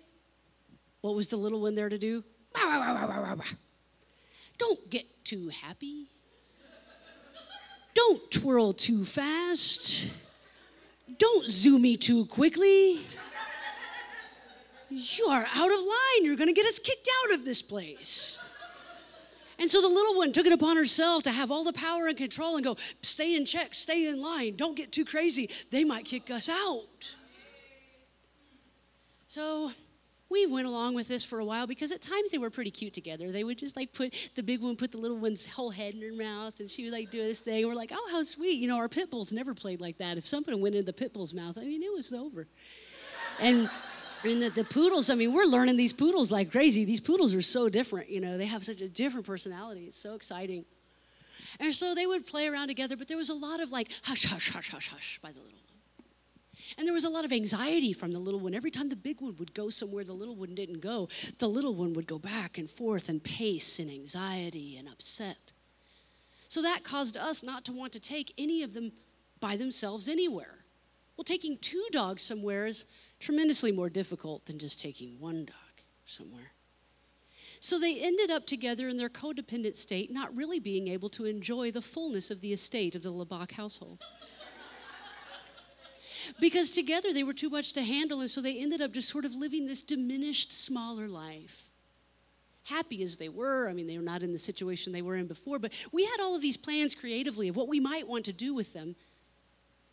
what 1.01 1.15
was 1.15 1.29
the 1.29 1.37
little 1.37 1.61
one 1.61 1.75
there 1.75 1.89
to 1.89 1.99
do? 1.99 2.25
Don't 4.59 4.91
get 4.91 5.25
too 5.25 5.49
happy. 5.49 6.07
Don't 7.95 8.31
twirl 8.31 8.73
too 8.73 9.05
fast. 9.05 10.11
Don't 11.19 11.47
zoom 11.47 11.83
me 11.83 11.97
too 11.97 12.27
quickly. 12.27 13.01
You 14.89 15.27
are 15.27 15.47
out 15.55 15.73
of 15.73 15.79
line. 15.79 16.25
You're 16.25 16.37
going 16.37 16.49
to 16.49 16.55
get 16.55 16.67
us 16.67 16.79
kicked 16.79 17.09
out 17.25 17.35
of 17.35 17.45
this 17.45 17.63
place. 17.63 18.39
And 19.59 19.71
so 19.71 19.81
the 19.81 19.89
little 19.89 20.17
one 20.17 20.33
took 20.33 20.47
it 20.47 20.53
upon 20.53 20.77
herself 20.77 21.23
to 21.25 21.31
have 21.31 21.51
all 21.51 21.65
the 21.65 21.73
power 21.73 22.09
and 22.09 22.17
control 22.17 22.57
and 22.57 22.65
go, 22.65 22.77
stay 23.03 23.37
in 23.37 23.45
check, 23.45 23.75
stay 23.75 24.07
in 24.09 24.21
line, 24.21 24.57
don't 24.57 24.77
get 24.77 24.91
too 24.91 25.05
crazy. 25.05 25.49
They 25.71 25.85
might 25.85 26.05
kick 26.05 26.31
us 26.31 26.49
out. 26.49 27.15
So 29.33 29.71
we 30.29 30.45
went 30.45 30.67
along 30.67 30.95
with 30.95 31.09
this 31.09 31.25
for 31.25 31.39
a 31.39 31.45
while 31.47 31.67
because 31.67 31.91
at 31.91 32.03
times 32.03 32.33
they 32.33 32.37
were 32.37 32.51
pretty 32.51 32.71
cute 32.71 32.93
together. 32.93 33.33
They 33.33 33.45
would 33.45 33.57
just 33.57 33.77
like 33.77 33.95
put 33.95 34.13
the 34.35 34.43
big 34.43 34.61
one, 34.61 34.77
put 34.77 34.93
the 34.93 34.99
little 34.99 35.17
one's 35.17 35.47
whole 35.47 35.71
head 35.71 35.95
in 35.95 36.03
her 36.03 36.13
mouth, 36.13 36.61
and 36.61 36.71
she 36.71 36.85
would 36.85 36.93
like 36.93 37.11
do 37.11 37.27
this 37.27 37.39
thing. 37.39 37.67
We're 37.67 37.75
like, 37.75 37.93
oh, 37.95 38.09
how 38.13 38.23
sweet. 38.25 38.61
You 38.61 38.69
know, 38.69 38.77
our 38.77 38.91
pit 38.91 39.11
bulls 39.11 39.33
never 39.33 39.55
played 39.55 39.81
like 39.81 39.97
that. 39.97 40.19
If 40.19 40.29
something 40.29 40.61
went 40.61 40.75
into 40.75 40.85
the 40.85 40.93
pit 40.93 41.15
bull's 41.15 41.33
mouth, 41.33 41.57
I 41.57 41.63
mean, 41.63 41.83
it 41.83 41.91
was 41.91 42.13
over. 42.13 42.47
And 43.41 43.71
and 44.23 44.43
the, 44.43 44.51
the 44.51 44.65
poodles, 44.65 45.09
I 45.09 45.15
mean, 45.15 45.33
we're 45.33 45.47
learning 45.47 45.77
these 45.77 45.95
poodles 45.95 46.31
like 46.31 46.53
crazy. 46.53 46.85
These 46.85 47.01
poodles 47.01 47.33
are 47.33 47.41
so 47.41 47.71
different, 47.71 48.11
you 48.11 48.21
know, 48.21 48.37
they 48.37 48.45
have 48.45 48.65
such 48.65 48.83
a 48.83 48.89
different 48.89 49.25
personality. 49.25 49.87
It's 49.87 49.99
so 49.99 50.13
exciting. 50.13 50.67
And 51.59 51.73
so 51.75 51.95
they 51.95 52.05
would 52.05 52.27
play 52.27 52.49
around 52.49 52.69
together, 52.69 52.99
but 52.99 53.09
there 53.09 53.17
was 53.17 53.31
a 53.31 53.35
lot 53.35 53.61
of 53.61 53.73
like 53.73 53.91
hush, 54.03 54.27
hush, 54.27 54.51
hush, 54.51 54.73
hush, 54.73 54.89
hush 54.91 55.19
by 55.23 55.33
the 55.33 55.41
little 55.41 55.57
and 56.77 56.87
there 56.87 56.95
was 56.95 57.05
a 57.05 57.11
lot 57.11 57.25
of 57.25 57.33
anxiety 57.33 57.93
from 57.93 58.13
the 58.13 58.19
little 58.19 58.41
one. 58.41 58.55
Every 58.55 58.71
time 58.71 58.89
the 58.89 58.97
big 58.97 59.21
one 59.21 59.37
would 59.37 59.55
go 59.55 59.69
somewhere 59.69 60.05
the 60.05 60.13
little 60.13 60.37
one 60.37 60.55
didn't 60.55 60.81
go, 60.81 61.09
the 61.39 61.49
little 61.49 61.75
one 61.75 61.93
would 61.95 62.07
go 62.07 62.19
back 62.19 62.59
and 62.59 62.69
forth 62.69 63.09
and 63.09 63.23
pace 63.23 63.79
in 63.79 63.91
anxiety 63.91 64.77
and 64.77 64.89
upset. 64.89 65.53
So 66.49 66.61
that 66.63 66.85
caused 66.85 67.17
us 67.17 67.43
not 67.43 67.65
to 67.65 67.73
want 67.73 67.93
to 67.93 68.01
take 68.01 68.35
any 68.37 68.63
of 68.63 68.75
them 68.75 68.93
by 69.41 69.57
themselves 69.57 70.09
anywhere. 70.09 70.65
Well, 71.17 71.25
taking 71.25 71.59
two 71.59 71.87
dogs 71.93 72.23
somewhere 72.23 72.67
is 72.67 72.85
tremendously 73.21 73.73
more 73.73 73.89
difficult 73.91 74.47
than 74.47 74.59
just 74.59 74.81
taking 74.81 75.19
one 75.19 75.45
dog 75.45 75.85
somewhere. 76.05 76.53
So 77.61 77.79
they 77.79 78.01
ended 78.01 78.31
up 78.31 78.45
together 78.47 78.89
in 78.89 78.97
their 78.97 79.09
codependent 79.09 79.77
state, 79.77 80.11
not 80.11 80.35
really 80.35 80.59
being 80.59 80.89
able 80.89 81.09
to 81.11 81.27
enjoy 81.27 81.71
the 81.71 81.81
fullness 81.81 82.31
of 82.31 82.41
the 82.41 82.53
estate 82.53 82.97
of 82.97 83.03
the 83.03 83.13
Labak 83.13 83.53
household 83.53 84.01
because 86.41 86.71
together 86.71 87.13
they 87.13 87.23
were 87.23 87.33
too 87.33 87.51
much 87.51 87.73
to 87.75 87.83
handle, 87.83 88.21
and 88.21 88.31
so 88.31 88.41
they 88.41 88.59
ended 88.59 88.81
up 88.81 88.93
just 88.93 89.09
sort 89.09 89.25
of 89.25 89.35
living 89.35 89.67
this 89.67 89.83
diminished, 89.83 90.53
smaller 90.53 91.09
life. 91.09 91.67
Happy 92.65 93.03
as 93.03 93.17
they 93.17 93.29
were, 93.29 93.69
I 93.69 93.73
mean, 93.73 93.87
they 93.87 93.99
were 93.99 94.05
not 94.05 94.23
in 94.23 94.33
the 94.33 94.39
situation 94.39 94.93
they 94.93 95.03
were 95.03 95.17
in 95.17 95.27
before, 95.27 95.59
but 95.59 95.73
we 95.91 96.05
had 96.05 96.21
all 96.21 96.37
of 96.37 96.43
these 96.43 96.57
plans 96.57 96.95
creatively 96.95 97.49
of 97.49 97.57
what 97.57 97.69
we 97.69 97.81
might 97.81 98.07
want 98.07 98.25
to 98.27 98.33
do 98.33 98.55
with 98.55 98.73
them 98.73 98.95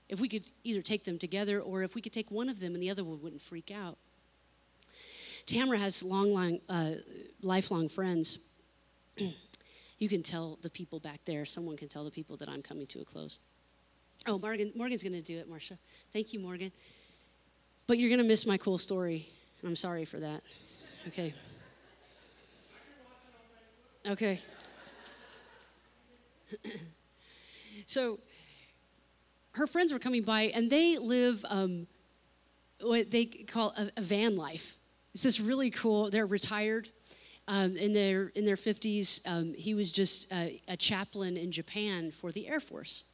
if 0.07 0.19
we 0.19 0.27
could 0.27 0.43
either 0.63 0.81
take 0.81 1.03
them 1.03 1.17
together 1.17 1.59
or 1.59 1.83
if 1.83 1.95
we 1.95 2.01
could 2.01 2.13
take 2.13 2.31
one 2.31 2.49
of 2.49 2.59
them 2.59 2.73
and 2.73 2.81
the 2.81 2.89
other 2.89 3.03
one 3.03 3.21
wouldn't 3.21 3.41
freak 3.41 3.71
out. 3.71 3.97
Tamara 5.45 5.77
has 5.79 6.03
long, 6.03 6.33
long 6.33 6.59
uh, 6.69 6.93
lifelong 7.41 7.89
friends. 7.89 8.39
you 9.97 10.09
can 10.09 10.21
tell 10.21 10.59
the 10.61 10.69
people 10.69 10.99
back 10.99 11.21
there, 11.25 11.45
someone 11.45 11.77
can 11.77 11.87
tell 11.87 12.03
the 12.03 12.11
people 12.11 12.37
that 12.37 12.49
I'm 12.49 12.61
coming 12.61 12.87
to 12.87 13.01
a 13.01 13.05
close. 13.05 13.39
Oh, 14.27 14.37
Morgan, 14.37 14.71
Morgan's 14.75 15.01
going 15.01 15.13
to 15.13 15.21
do 15.21 15.39
it, 15.39 15.49
Marcia. 15.49 15.77
Thank 16.11 16.33
you, 16.33 16.39
Morgan. 16.39 16.71
But 17.87 17.99
you're 17.99 18.09
going 18.09 18.21
to 18.21 18.27
miss 18.27 18.45
my 18.45 18.57
cool 18.57 18.77
story. 18.77 19.29
I'm 19.63 19.75
sorry 19.75 20.05
for 20.05 20.19
that. 20.19 20.43
Okay. 21.07 21.33
Okay. 24.05 24.39
so 27.85 28.19
her 29.51 29.67
friends 29.67 29.93
were 29.93 29.99
coming 29.99 30.23
by, 30.23 30.43
and 30.43 30.69
they 30.69 30.97
live 30.97 31.45
um, 31.47 31.87
what 32.81 33.11
they 33.11 33.25
call 33.25 33.73
a, 33.77 33.89
a, 33.97 34.01
van 34.01 34.35
life. 34.35 34.77
It's 35.13 35.23
this 35.23 35.39
really 35.39 35.69
cool. 35.69 36.09
They're 36.09 36.25
retired. 36.25 36.89
Um, 37.47 37.75
in 37.77 37.93
their 37.93 38.27
in 38.35 38.45
their 38.45 38.55
50s, 38.55 39.21
um, 39.25 39.55
he 39.55 39.73
was 39.73 39.91
just 39.91 40.31
a, 40.31 40.61
a 40.67 40.77
chaplain 40.77 41.35
in 41.35 41.51
Japan 41.51 42.11
for 42.11 42.31
the 42.31 42.47
Air 42.47 42.59
Force 42.59 43.05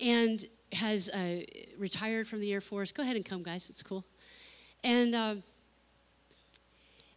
and 0.00 0.44
has 0.72 1.10
uh, 1.10 1.42
retired 1.78 2.28
from 2.28 2.40
the 2.40 2.52
Air 2.52 2.60
Force. 2.60 2.92
Go 2.92 3.02
ahead 3.02 3.16
and 3.16 3.24
come, 3.24 3.42
guys. 3.42 3.68
It's 3.70 3.82
cool. 3.82 4.04
And 4.82 5.14
uh, 5.14 5.34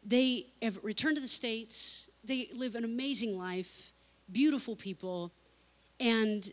they 0.05 0.47
have 0.61 0.79
returned 0.83 1.15
to 1.15 1.21
the 1.21 1.27
States. 1.27 2.09
They 2.23 2.49
live 2.53 2.75
an 2.75 2.83
amazing 2.83 3.37
life, 3.37 3.91
beautiful 4.31 4.75
people. 4.75 5.31
And 5.99 6.51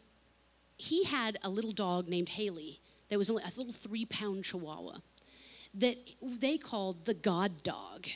he 0.77 1.05
had 1.05 1.39
a 1.43 1.49
little 1.49 1.73
dog 1.73 2.09
named 2.09 2.31
Haley 2.31 2.81
that 3.09 3.19
was 3.19 3.29
a 3.29 3.35
little 3.35 3.73
three 3.73 4.05
pound 4.05 4.45
chihuahua 4.45 4.99
that 5.75 5.97
they 6.23 6.59
called 6.59 7.05
the 7.05 7.15
God 7.15 7.63
dog 7.63 8.07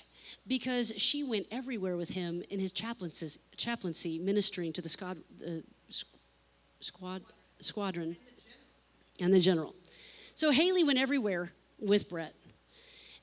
because 0.46 0.92
she 0.96 1.22
went 1.22 1.46
everywhere 1.50 1.96
with 1.96 2.10
him 2.10 2.42
in 2.50 2.58
his 2.58 2.72
chaplaincy, 2.72 3.38
chaplaincy 3.56 4.18
ministering 4.18 4.72
to 4.72 4.82
the 4.82 4.88
squad, 4.88 5.18
the 5.38 5.62
squad 6.80 7.22
squadron 7.60 8.16
and 9.20 9.32
the 9.32 9.40
general. 9.40 9.74
So 10.34 10.50
Haley 10.50 10.84
went 10.84 10.98
everywhere 10.98 11.52
with 11.78 12.08
Brett 12.08 12.34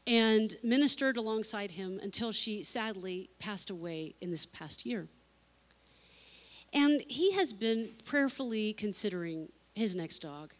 and 0.07 0.55
ministered 0.63 1.17
alongside 1.17 1.71
him 1.71 1.99
until 2.01 2.31
she 2.31 2.63
sadly 2.63 3.29
passed 3.39 3.69
away 3.69 4.15
in 4.21 4.31
this 4.31 4.45
past 4.45 4.85
year. 4.85 5.07
And 6.73 7.03
he 7.07 7.33
has 7.33 7.51
been 7.51 7.89
prayerfully 8.05 8.73
considering 8.73 9.49
his 9.75 9.95
next 9.95 10.19
dog. 10.19 10.53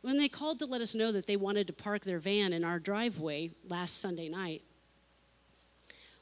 when 0.00 0.16
they 0.16 0.28
called 0.28 0.60
to 0.60 0.66
let 0.66 0.80
us 0.80 0.94
know 0.94 1.10
that 1.10 1.26
they 1.26 1.36
wanted 1.36 1.66
to 1.66 1.72
park 1.72 2.02
their 2.02 2.20
van 2.20 2.52
in 2.52 2.64
our 2.64 2.78
driveway 2.78 3.50
last 3.68 4.00
Sunday 4.00 4.28
night, 4.28 4.62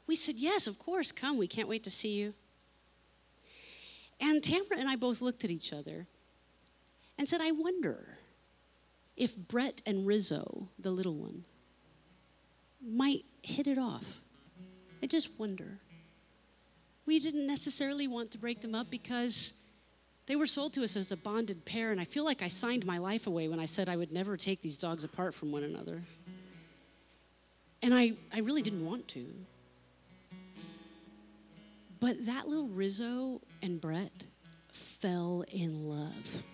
we 0.06 0.14
said, 0.14 0.36
Yes, 0.36 0.66
of 0.66 0.78
course, 0.78 1.12
come. 1.12 1.36
We 1.36 1.46
can't 1.46 1.68
wait 1.68 1.84
to 1.84 1.90
see 1.90 2.14
you. 2.14 2.34
And 4.20 4.42
Tamara 4.42 4.78
and 4.78 4.88
I 4.88 4.96
both 4.96 5.20
looked 5.20 5.44
at 5.44 5.50
each 5.50 5.72
other 5.72 6.06
and 7.18 7.28
said, 7.28 7.40
I 7.40 7.50
wonder 7.52 8.18
if 9.16 9.36
Brett 9.36 9.82
and 9.86 10.06
Rizzo, 10.06 10.68
the 10.78 10.90
little 10.90 11.14
one, 11.14 11.44
might 12.86 13.24
hit 13.42 13.66
it 13.66 13.78
off. 13.78 14.20
I 15.02 15.06
just 15.06 15.38
wonder. 15.38 15.78
We 17.04 17.18
didn't 17.18 17.46
necessarily 17.46 18.06
want 18.06 18.30
to 18.32 18.38
break 18.38 18.60
them 18.60 18.74
up 18.74 18.90
because 18.90 19.52
they 20.26 20.36
were 20.36 20.46
sold 20.46 20.72
to 20.74 20.82
us 20.82 20.96
as 20.96 21.12
a 21.12 21.16
bonded 21.16 21.64
pair, 21.64 21.92
and 21.92 22.00
I 22.00 22.04
feel 22.04 22.24
like 22.24 22.42
I 22.42 22.48
signed 22.48 22.84
my 22.84 22.98
life 22.98 23.26
away 23.26 23.48
when 23.48 23.60
I 23.60 23.66
said 23.66 23.88
I 23.88 23.96
would 23.96 24.12
never 24.12 24.36
take 24.36 24.60
these 24.60 24.76
dogs 24.76 25.04
apart 25.04 25.34
from 25.34 25.52
one 25.52 25.62
another. 25.62 26.02
And 27.80 27.94
I, 27.94 28.14
I 28.34 28.40
really 28.40 28.62
didn't 28.62 28.84
want 28.84 29.06
to. 29.08 29.26
But 32.06 32.24
that 32.26 32.46
little 32.46 32.68
Rizzo 32.68 33.40
and 33.64 33.80
Brett 33.80 34.12
fell 34.70 35.44
in 35.48 35.88
love 35.88 36.44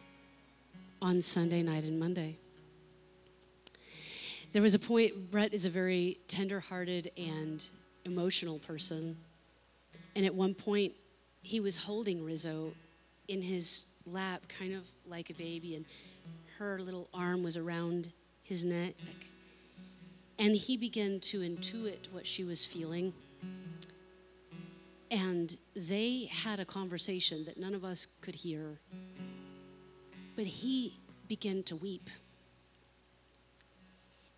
on 1.03 1.21
Sunday 1.21 1.63
night 1.63 1.85
and 1.85 2.01
Monday. 2.01 2.39
There 4.53 4.63
was 4.63 4.75
a 4.75 4.79
point, 4.79 5.31
Brett 5.31 5.53
is 5.53 5.67
a 5.67 5.69
very 5.69 6.17
tender 6.27 6.59
hearted 6.59 7.13
and 7.19 7.63
emotional 8.07 8.61
person. 8.61 9.19
And 10.17 10.25
at 10.25 10.35
one 10.35 10.55
point, 10.55 10.95
he 11.43 11.61
was 11.61 11.77
holding 11.77 12.25
Rizzo 12.25 12.73
in 13.29 13.43
his 13.43 13.85
lap, 14.07 14.45
kind 14.59 14.73
of 14.73 14.89
like 15.07 15.29
a 15.29 15.35
baby, 15.35 15.75
and 15.75 15.85
her 16.57 16.79
little 16.79 17.11
arm 17.13 17.43
was 17.43 17.59
around 17.59 18.11
his 18.43 18.65
neck. 18.65 18.95
And 20.39 20.57
he 20.57 20.79
began 20.79 21.21
to 21.21 21.41
intuit 21.41 22.11
what 22.11 22.27
she 22.27 22.43
was 22.43 22.65
feeling. 22.65 23.13
And 25.13 25.59
they 25.77 26.31
had 26.33 26.59
a 26.59 26.65
conversation 26.65 27.45
that 27.45 27.59
none 27.59 27.75
of 27.75 27.85
us 27.85 28.07
could 28.23 28.35
hear. 28.35 28.81
But 30.35 30.47
he 30.47 30.99
began 31.29 31.63
to 31.65 31.77
weep. 31.77 32.09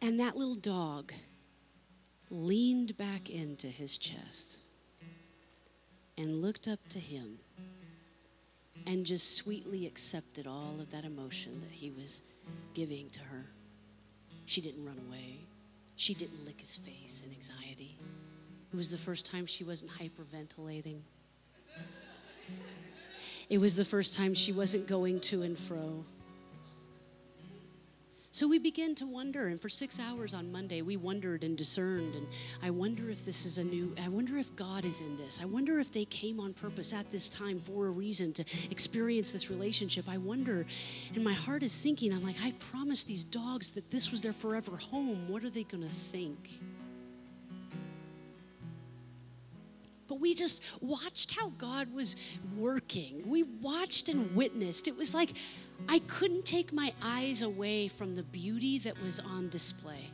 And 0.02 0.18
that 0.18 0.37
little 0.37 0.56
dog 0.56 1.12
leaned 2.28 2.98
back 2.98 3.30
into 3.30 3.68
his 3.68 3.96
chest 3.96 4.56
and 6.18 6.42
looked 6.42 6.66
up 6.66 6.80
to 6.88 6.98
him 6.98 7.38
and 8.84 9.06
just 9.06 9.37
sweetly 9.37 9.87
accepted 9.87 10.48
all 10.48 10.80
of 10.80 10.90
that 10.90 11.04
emotion 11.04 11.60
that 11.60 11.70
he 11.70 11.92
was 11.92 12.20
giving 12.74 13.10
to 13.10 13.20
her. 13.20 13.46
She 14.44 14.60
didn't 14.60 14.84
run 14.84 14.98
away. 15.08 15.38
She 15.94 16.14
didn't 16.14 16.44
lick 16.44 16.60
his 16.60 16.76
face 16.76 17.22
in 17.24 17.32
anxiety. 17.32 17.96
It 18.74 18.76
was 18.76 18.90
the 18.90 18.98
first 18.98 19.24
time 19.24 19.46
she 19.46 19.62
wasn't 19.62 19.92
hyperventilating. 19.92 20.98
It 23.48 23.58
was 23.58 23.76
the 23.76 23.84
first 23.84 24.16
time 24.16 24.34
she 24.34 24.50
wasn't 24.50 24.88
going 24.88 25.20
to 25.20 25.42
and 25.42 25.56
fro. 25.56 26.04
So 28.32 28.48
we 28.48 28.58
begin 28.58 28.96
to 28.96 29.06
wonder, 29.06 29.46
and 29.46 29.60
for 29.60 29.68
six 29.68 30.00
hours 30.00 30.34
on 30.34 30.50
Monday, 30.50 30.82
we 30.82 30.96
wondered 30.96 31.44
and 31.44 31.56
discerned. 31.56 32.16
And 32.16 32.26
I 32.64 32.70
wonder 32.70 33.10
if 33.10 33.24
this 33.24 33.46
is 33.46 33.58
a 33.58 33.62
new, 33.62 33.94
I 34.04 34.08
wonder 34.08 34.38
if 34.38 34.56
God 34.56 34.84
is 34.84 35.00
in 35.00 35.16
this. 35.18 35.38
I 35.40 35.44
wonder 35.44 35.78
if 35.78 35.92
they 35.92 36.04
came 36.06 36.40
on 36.40 36.52
purpose 36.52 36.92
at 36.92 37.12
this 37.12 37.28
time 37.28 37.60
for 37.60 37.87
a 37.87 37.90
reason 37.90 38.32
to 38.32 38.44
experience 38.72 39.30
this 39.30 39.50
relationship. 39.50 40.06
I 40.08 40.16
wonder, 40.16 40.66
and 41.14 41.22
my 41.22 41.32
heart 41.32 41.62
is 41.62 41.70
sinking. 41.70 42.12
I'm 42.12 42.24
like, 42.24 42.42
I 42.42 42.50
promised 42.58 43.06
these 43.06 43.22
dogs 43.22 43.70
that 43.70 43.92
this 43.92 44.10
was 44.10 44.20
their 44.22 44.32
forever 44.32 44.76
home. 44.76 45.28
What 45.28 45.44
are 45.44 45.50
they 45.50 45.62
going 45.62 45.84
to 45.84 45.94
think? 45.94 46.50
But 50.06 50.20
we 50.20 50.34
just 50.34 50.62
watched 50.80 51.32
how 51.38 51.50
God 51.56 51.92
was 51.92 52.16
working. 52.56 53.22
We 53.26 53.42
watched 53.42 54.08
and 54.08 54.34
witnessed. 54.34 54.86
It 54.86 54.96
was 54.96 55.14
like, 55.14 55.32
I 55.88 56.00
couldn't 56.00 56.44
take 56.44 56.72
my 56.72 56.92
eyes 57.02 57.42
away 57.42 57.88
from 57.88 58.14
the 58.14 58.22
beauty 58.22 58.78
that 58.80 59.02
was 59.02 59.20
on 59.20 59.48
display. 59.48 60.10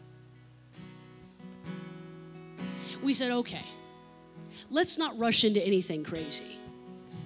We 3.03 3.13
said, 3.15 3.31
okay, 3.31 3.65
let's 4.69 4.99
not 4.99 5.19
rush 5.19 5.45
into 5.45 5.65
anything 5.65 6.05
crazy. 6.05 6.59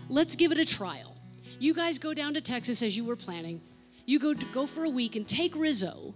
Let's 0.09 0.37
give 0.37 0.53
it 0.53 0.59
a 0.59 0.65
trial. 0.65 1.17
You 1.59 1.75
guys 1.75 1.99
go 1.99 2.15
down 2.15 2.35
to 2.35 2.41
Texas 2.41 2.83
as 2.83 2.97
you 2.97 3.05
were 3.05 3.17
planning. 3.17 3.61
You 4.07 4.19
go 4.19 4.35
to 4.35 4.47
go 4.47 4.67
for 4.67 4.85
a 4.85 4.91
week 4.91 5.17
and 5.17 5.27
take 5.27 5.57
Rizzo. 5.57 6.15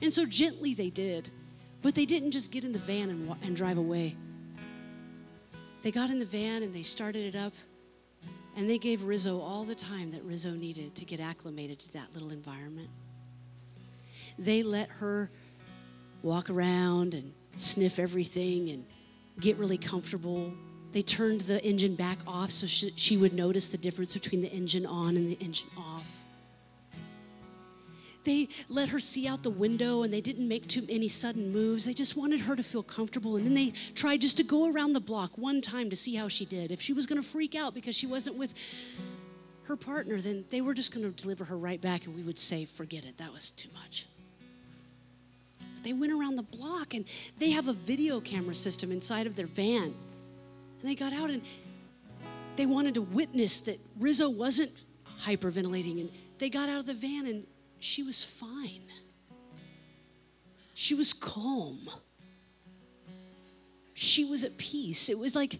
And 0.00 0.12
so 0.12 0.26
gently 0.26 0.74
they 0.74 0.90
did, 0.90 1.30
but 1.80 1.94
they 1.94 2.06
didn't 2.06 2.32
just 2.32 2.50
get 2.50 2.64
in 2.64 2.72
the 2.72 2.78
van 2.78 3.10
and, 3.10 3.36
and 3.42 3.56
drive 3.56 3.78
away. 3.78 4.16
They 5.82 5.90
got 5.90 6.10
in 6.10 6.20
the 6.20 6.24
van 6.24 6.62
and 6.62 6.72
they 6.72 6.82
started 6.82 7.34
it 7.34 7.36
up 7.36 7.52
and 8.56 8.70
they 8.70 8.78
gave 8.78 9.02
Rizzo 9.02 9.40
all 9.40 9.64
the 9.64 9.74
time 9.74 10.12
that 10.12 10.22
Rizzo 10.22 10.52
needed 10.52 10.94
to 10.94 11.04
get 11.04 11.18
acclimated 11.18 11.78
to 11.80 11.92
that 11.94 12.12
little 12.14 12.30
environment. 12.30 12.88
They 14.38 14.62
let 14.62 14.88
her 14.88 15.30
walk 16.22 16.50
around 16.50 17.14
and 17.14 17.32
sniff 17.56 17.98
everything 17.98 18.68
and 18.70 18.84
get 19.40 19.56
really 19.56 19.78
comfortable. 19.78 20.52
They 20.92 21.02
turned 21.02 21.42
the 21.42 21.62
engine 21.64 21.96
back 21.96 22.18
off 22.26 22.50
so 22.50 22.66
she, 22.66 22.92
she 22.96 23.16
would 23.16 23.32
notice 23.32 23.66
the 23.68 23.78
difference 23.78 24.14
between 24.14 24.42
the 24.42 24.52
engine 24.52 24.86
on 24.86 25.16
and 25.16 25.28
the 25.28 25.38
engine 25.44 25.68
off. 25.76 26.11
They 28.24 28.48
let 28.68 28.90
her 28.90 29.00
see 29.00 29.26
out 29.26 29.42
the 29.42 29.50
window 29.50 30.02
and 30.02 30.12
they 30.12 30.20
didn't 30.20 30.46
make 30.46 30.68
too 30.68 30.82
many 30.82 31.08
sudden 31.08 31.52
moves. 31.52 31.84
They 31.84 31.94
just 31.94 32.16
wanted 32.16 32.42
her 32.42 32.54
to 32.54 32.62
feel 32.62 32.82
comfortable. 32.82 33.36
And 33.36 33.44
then 33.44 33.54
they 33.54 33.72
tried 33.94 34.20
just 34.20 34.36
to 34.36 34.44
go 34.44 34.70
around 34.70 34.92
the 34.92 35.00
block 35.00 35.36
one 35.36 35.60
time 35.60 35.90
to 35.90 35.96
see 35.96 36.14
how 36.14 36.28
she 36.28 36.44
did. 36.44 36.70
If 36.70 36.80
she 36.80 36.92
was 36.92 37.06
going 37.06 37.20
to 37.20 37.26
freak 37.26 37.54
out 37.54 37.74
because 37.74 37.96
she 37.96 38.06
wasn't 38.06 38.36
with 38.36 38.54
her 39.64 39.76
partner, 39.76 40.20
then 40.20 40.44
they 40.50 40.60
were 40.60 40.74
just 40.74 40.92
going 40.92 41.04
to 41.04 41.22
deliver 41.22 41.44
her 41.44 41.58
right 41.58 41.80
back 41.80 42.06
and 42.06 42.14
we 42.14 42.22
would 42.22 42.38
say, 42.38 42.64
forget 42.64 43.04
it, 43.04 43.18
that 43.18 43.32
was 43.32 43.50
too 43.50 43.68
much. 43.74 44.06
But 45.58 45.84
they 45.84 45.92
went 45.92 46.12
around 46.12 46.36
the 46.36 46.42
block 46.42 46.94
and 46.94 47.04
they 47.38 47.50
have 47.50 47.66
a 47.66 47.72
video 47.72 48.20
camera 48.20 48.54
system 48.54 48.92
inside 48.92 49.26
of 49.26 49.34
their 49.34 49.46
van. 49.46 49.82
And 49.84 50.90
they 50.90 50.94
got 50.94 51.12
out 51.12 51.30
and 51.30 51.42
they 52.54 52.66
wanted 52.66 52.94
to 52.94 53.02
witness 53.02 53.60
that 53.60 53.80
Rizzo 53.98 54.28
wasn't 54.28 54.70
hyperventilating. 55.24 56.00
And 56.00 56.10
they 56.38 56.50
got 56.50 56.68
out 56.68 56.78
of 56.78 56.86
the 56.86 56.94
van 56.94 57.26
and 57.26 57.46
she 57.82 58.02
was 58.02 58.22
fine. 58.22 58.84
She 60.74 60.94
was 60.94 61.12
calm. 61.12 61.88
She 63.92 64.24
was 64.24 64.44
at 64.44 64.56
peace. 64.56 65.08
It 65.08 65.18
was 65.18 65.34
like 65.34 65.58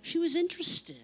she 0.00 0.18
was 0.18 0.34
interested. 0.34 0.96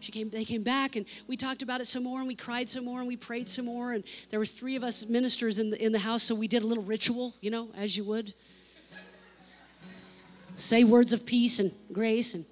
She 0.00 0.12
came, 0.12 0.30
they 0.30 0.44
came 0.44 0.62
back 0.62 0.96
and 0.96 1.06
we 1.26 1.36
talked 1.36 1.62
about 1.62 1.80
it 1.80 1.86
some 1.86 2.02
more 2.02 2.18
and 2.18 2.26
we 2.26 2.34
cried 2.34 2.68
some 2.68 2.84
more 2.84 3.00
and 3.00 3.06
we 3.06 3.16
prayed 3.16 3.48
some 3.48 3.66
more 3.66 3.92
and 3.92 4.02
there 4.30 4.40
was 4.40 4.50
three 4.50 4.74
of 4.74 4.82
us 4.82 5.06
ministers 5.06 5.58
in 5.58 5.70
the, 5.70 5.84
in 5.84 5.92
the 5.92 5.98
house 5.98 6.22
so 6.22 6.34
we 6.34 6.48
did 6.48 6.62
a 6.62 6.66
little 6.66 6.82
ritual, 6.82 7.34
you 7.40 7.50
know, 7.50 7.68
as 7.76 7.96
you 7.96 8.04
would. 8.04 8.34
Say 10.54 10.84
words 10.84 11.12
of 11.12 11.26
peace 11.26 11.58
and 11.60 11.70
grace 11.92 12.34
and 12.34 12.44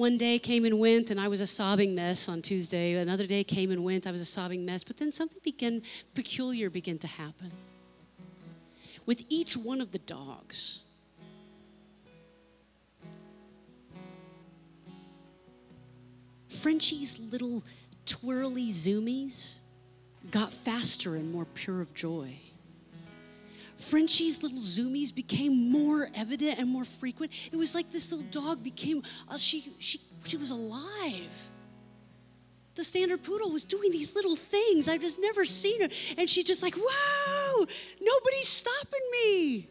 One 0.00 0.16
day 0.16 0.38
came 0.38 0.64
and 0.64 0.78
went, 0.78 1.10
and 1.10 1.20
I 1.20 1.28
was 1.28 1.42
a 1.42 1.46
sobbing 1.46 1.94
mess 1.94 2.26
on 2.26 2.40
Tuesday. 2.40 2.94
Another 2.94 3.26
day 3.26 3.44
came 3.44 3.70
and 3.70 3.84
went, 3.84 4.06
I 4.06 4.10
was 4.10 4.22
a 4.22 4.24
sobbing 4.24 4.64
mess. 4.64 4.82
But 4.82 4.96
then 4.96 5.12
something 5.12 5.42
began, 5.44 5.82
peculiar 6.14 6.70
began 6.70 6.96
to 7.00 7.06
happen. 7.06 7.52
With 9.04 9.24
each 9.28 9.58
one 9.58 9.78
of 9.78 9.92
the 9.92 9.98
dogs, 9.98 10.80
Frenchie's 16.48 17.18
little 17.18 17.62
twirly 18.06 18.70
zoomies 18.70 19.58
got 20.30 20.54
faster 20.54 21.14
and 21.14 21.30
more 21.30 21.44
pure 21.44 21.82
of 21.82 21.92
joy. 21.92 22.38
Frenchie's 23.80 24.42
little 24.42 24.58
zoomies 24.58 25.14
became 25.14 25.70
more 25.70 26.10
evident 26.14 26.58
and 26.58 26.68
more 26.68 26.84
frequent. 26.84 27.32
It 27.50 27.56
was 27.56 27.74
like 27.74 27.90
this 27.90 28.12
little 28.12 28.26
dog 28.30 28.62
became, 28.62 29.02
uh, 29.28 29.38
she, 29.38 29.72
she, 29.78 30.00
she 30.24 30.36
was 30.36 30.50
alive. 30.50 31.30
The 32.74 32.84
standard 32.84 33.22
poodle 33.22 33.50
was 33.50 33.64
doing 33.64 33.90
these 33.90 34.14
little 34.14 34.36
things. 34.36 34.88
I've 34.88 35.00
just 35.00 35.18
never 35.18 35.44
seen 35.44 35.80
her. 35.82 35.88
And 36.16 36.28
she's 36.28 36.44
just 36.44 36.62
like, 36.62 36.76
wow, 36.76 37.66
nobody's 38.00 38.48
stopping 38.48 39.00
me. 39.12 39.68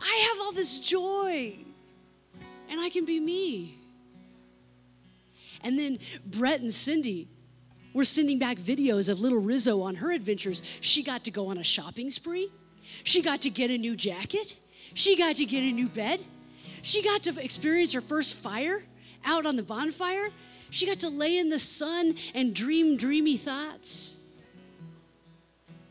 I 0.00 0.28
have 0.30 0.40
all 0.40 0.52
this 0.52 0.80
joy, 0.80 1.56
and 2.68 2.80
I 2.80 2.90
can 2.90 3.04
be 3.04 3.20
me. 3.20 3.78
And 5.60 5.78
then 5.78 6.00
Brett 6.26 6.60
and 6.60 6.74
Cindy, 6.74 7.28
we're 7.94 8.04
sending 8.04 8.38
back 8.38 8.58
videos 8.58 9.08
of 9.08 9.20
little 9.20 9.38
Rizzo 9.38 9.82
on 9.82 9.96
her 9.96 10.12
adventures. 10.12 10.62
She 10.80 11.02
got 11.02 11.24
to 11.24 11.30
go 11.30 11.48
on 11.48 11.58
a 11.58 11.64
shopping 11.64 12.10
spree. 12.10 12.50
She 13.04 13.22
got 13.22 13.42
to 13.42 13.50
get 13.50 13.70
a 13.70 13.78
new 13.78 13.96
jacket. 13.96 14.56
She 14.94 15.16
got 15.16 15.36
to 15.36 15.44
get 15.44 15.62
a 15.62 15.72
new 15.72 15.88
bed. 15.88 16.20
She 16.82 17.02
got 17.02 17.22
to 17.24 17.38
experience 17.42 17.92
her 17.92 18.00
first 18.00 18.34
fire. 18.34 18.84
out 19.24 19.46
on 19.46 19.56
the 19.56 19.62
bonfire. 19.62 20.30
She 20.70 20.86
got 20.86 20.98
to 21.00 21.08
lay 21.08 21.38
in 21.38 21.48
the 21.48 21.58
sun 21.58 22.16
and 22.34 22.54
dream 22.54 22.96
dreamy 22.96 23.36
thoughts. 23.36 24.18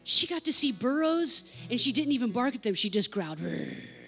She 0.03 0.27
got 0.27 0.43
to 0.45 0.53
see 0.53 0.71
burros 0.71 1.49
and 1.69 1.79
she 1.79 1.91
didn't 1.93 2.11
even 2.11 2.31
bark 2.31 2.55
at 2.55 2.63
them, 2.63 2.73
she 2.73 2.89
just 2.89 3.11
growled. 3.11 3.39
I 3.39 4.00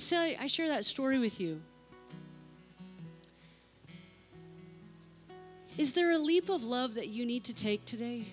say 0.00 0.36
I 0.36 0.46
share 0.46 0.68
that 0.68 0.84
story 0.84 1.18
with 1.18 1.40
you. 1.40 1.60
Is 5.78 5.92
there 5.92 6.10
a 6.10 6.18
leap 6.18 6.48
of 6.48 6.62
love 6.62 6.94
that 6.94 7.08
you 7.08 7.24
need 7.24 7.44
to 7.44 7.54
take 7.54 7.84
today? 7.84 8.26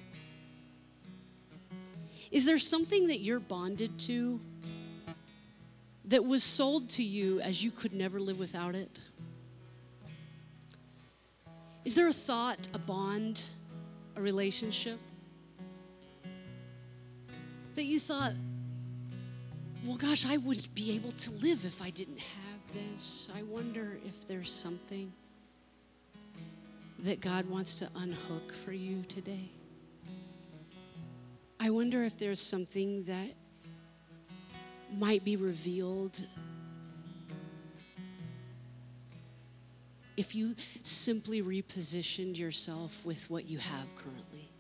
Is 2.32 2.46
there 2.46 2.58
something 2.58 3.08
that 3.08 3.20
you're 3.20 3.40
bonded 3.40 3.98
to 4.00 4.40
that 6.06 6.26
was 6.26 6.44
sold 6.44 6.90
to 6.90 7.04
you 7.04 7.40
as 7.42 7.64
you 7.64 7.72
could 7.72 7.94
never 7.94 8.20
live 8.20 8.40
without 8.40 8.76
it? 8.76 9.00
Is 11.86 11.96
there 11.96 12.08
a 12.08 12.14
thought, 12.14 12.68
a 12.74 12.80
bond, 12.80 13.42
a 14.16 14.22
relationship 14.22 15.00
that 17.76 17.84
you 17.84 18.00
thought, 18.00 18.34
well, 19.88 19.96
gosh, 19.96 20.26
I 20.26 20.36
wouldn't 20.36 20.76
be 20.76 20.94
able 20.96 21.12
to 21.14 21.32
live 21.32 21.64
if 21.64 21.82
I 21.82 21.92
didn't 21.92 22.20
have 22.20 22.74
this? 22.74 23.30
I 23.34 23.44
wonder 23.44 23.98
if 24.06 24.28
there's 24.28 24.52
something 24.52 25.14
that 27.00 27.22
God 27.22 27.50
wants 27.50 27.80
to 27.80 27.90
unhook 27.96 28.54
for 28.54 28.74
you 28.74 29.04
today. 29.08 29.50
I 31.58 31.70
wonder 31.70 32.04
if 32.04 32.18
there's 32.18 32.42
something 32.42 33.06
that 33.06 33.30
might 34.94 35.24
be 35.24 35.38
revealed 35.38 36.22
if 40.18 40.36
you 40.36 40.56
simply 40.84 41.42
repositioned 41.42 42.38
yourself 42.38 43.06
with 43.06 43.30
what 43.30 43.46
you 43.46 43.60
have 43.60 43.96
currently. 43.96 44.52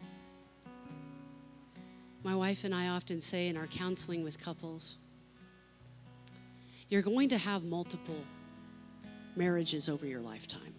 My 2.24 2.36
wife 2.36 2.63
and 2.63 2.74
I 2.74 2.88
often 2.88 3.20
say 3.20 3.50
in 3.50 3.58
our 3.58 3.68
counseling 3.68 4.24
with 4.24 4.40
couples, 4.40 4.98
you're 6.89 7.02
going 7.02 7.30
to 7.30 7.38
have 7.38 7.63
multiple 7.63 8.23
marriages 9.36 9.89
over 9.89 10.06
your 10.06 10.21
lifetime. 10.21 10.73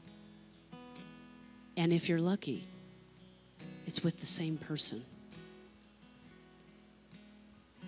And 1.76 1.92
if 1.92 2.08
you're 2.08 2.20
lucky, 2.20 2.64
it's 3.86 4.02
with 4.02 4.20
the 4.20 4.26
same 4.26 4.56
person. 4.56 5.04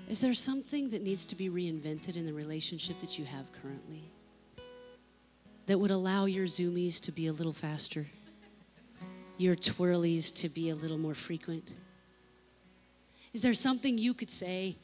Is 0.08 0.18
there 0.18 0.34
something 0.34 0.90
that 0.90 1.02
needs 1.02 1.24
to 1.26 1.36
be 1.36 1.48
reinvented 1.48 2.16
in 2.16 2.26
the 2.26 2.32
relationship 2.32 3.00
that 3.00 3.18
you 3.18 3.24
have 3.24 3.46
currently 3.62 4.02
that 5.66 5.78
would 5.78 5.90
allow 5.90 6.24
your 6.24 6.46
zoomies 6.46 7.00
to 7.02 7.12
be 7.12 7.28
a 7.28 7.32
little 7.32 7.52
faster, 7.52 8.06
your 9.38 9.54
twirlies 9.54 10.32
to 10.32 10.48
be 10.48 10.70
a 10.70 10.74
little 10.74 10.98
more 10.98 11.14
frequent? 11.14 11.68
Is 13.32 13.42
there 13.42 13.54
something 13.54 13.98
you 13.98 14.14
could 14.14 14.30
say 14.30 14.76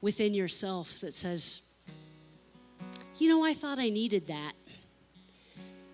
within 0.00 0.34
yourself 0.34 0.98
that 1.00 1.14
says, 1.14 1.60
you 3.18 3.28
know, 3.28 3.44
I 3.44 3.54
thought 3.54 3.78
I 3.78 3.88
needed 3.88 4.26
that, 4.26 4.52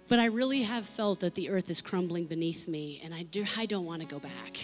but 0.08 0.18
I 0.18 0.26
really 0.26 0.62
have 0.62 0.86
felt 0.86 1.20
that 1.20 1.34
the 1.34 1.50
earth 1.50 1.70
is 1.70 1.80
crumbling 1.80 2.24
beneath 2.24 2.68
me, 2.68 3.00
and 3.04 3.14
I, 3.14 3.24
do, 3.24 3.44
I 3.56 3.66
don't 3.66 3.84
want 3.84 4.00
to 4.02 4.08
go 4.08 4.18
back. 4.18 4.58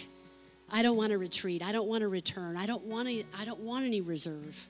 I 0.71 0.83
don't 0.83 0.97
want 0.97 1.11
to 1.11 1.19
retreat. 1.19 1.63
I 1.63 1.73
don't 1.73 1.87
want 1.87 2.01
to 2.01 2.09
return. 2.09 2.57
I 2.57 2.67
don't 2.67 2.85
want 2.85 3.09
to, 3.09 3.25
I 3.39 3.45
don't 3.45 3.61
want 3.61 3.85
any 3.85 4.01
reserve. 4.01 4.69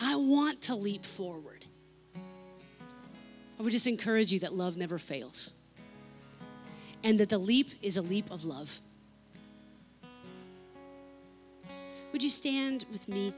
I 0.00 0.16
want 0.16 0.62
to 0.62 0.74
leap 0.74 1.04
forward. 1.04 1.64
I 3.58 3.62
would 3.62 3.72
just 3.72 3.86
encourage 3.86 4.32
you 4.32 4.38
that 4.40 4.52
love 4.52 4.76
never 4.76 4.98
fails. 4.98 5.50
And 7.02 7.18
that 7.18 7.28
the 7.28 7.38
leap 7.38 7.70
is 7.82 7.96
a 7.96 8.02
leap 8.02 8.30
of 8.30 8.44
love. 8.44 8.80
Would 12.12 12.22
you 12.22 12.30
stand 12.30 12.84
with 12.92 13.08
me 13.08 13.34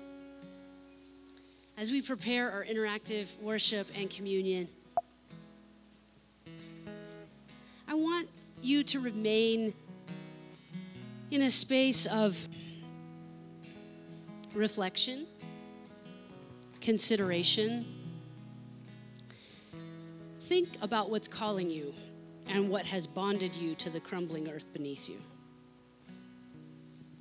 as 1.80 1.90
we 1.90 2.02
prepare 2.02 2.50
our 2.50 2.62
interactive 2.62 3.26
worship 3.40 3.88
and 3.96 4.10
communion? 4.10 4.68
I 7.88 7.94
want 7.94 8.28
you 8.60 8.82
to 8.82 9.00
remain 9.00 9.72
in 11.30 11.40
a 11.40 11.50
space 11.50 12.04
of 12.04 12.46
reflection, 14.52 15.26
consideration. 16.82 17.86
Think 20.40 20.68
about 20.82 21.08
what's 21.08 21.28
calling 21.28 21.70
you 21.70 21.94
and 22.46 22.68
what 22.68 22.84
has 22.84 23.06
bonded 23.06 23.56
you 23.56 23.74
to 23.76 23.88
the 23.88 24.00
crumbling 24.00 24.50
earth 24.50 24.70
beneath 24.74 25.08
you. 25.08 25.16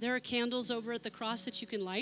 There 0.01 0.13
are 0.13 0.19
candles 0.19 0.69
over 0.69 0.91
at 0.91 1.03
the 1.03 1.11
cross 1.11 1.45
that 1.45 1.61
you 1.61 1.67
can 1.67 1.85
light. 1.85 1.97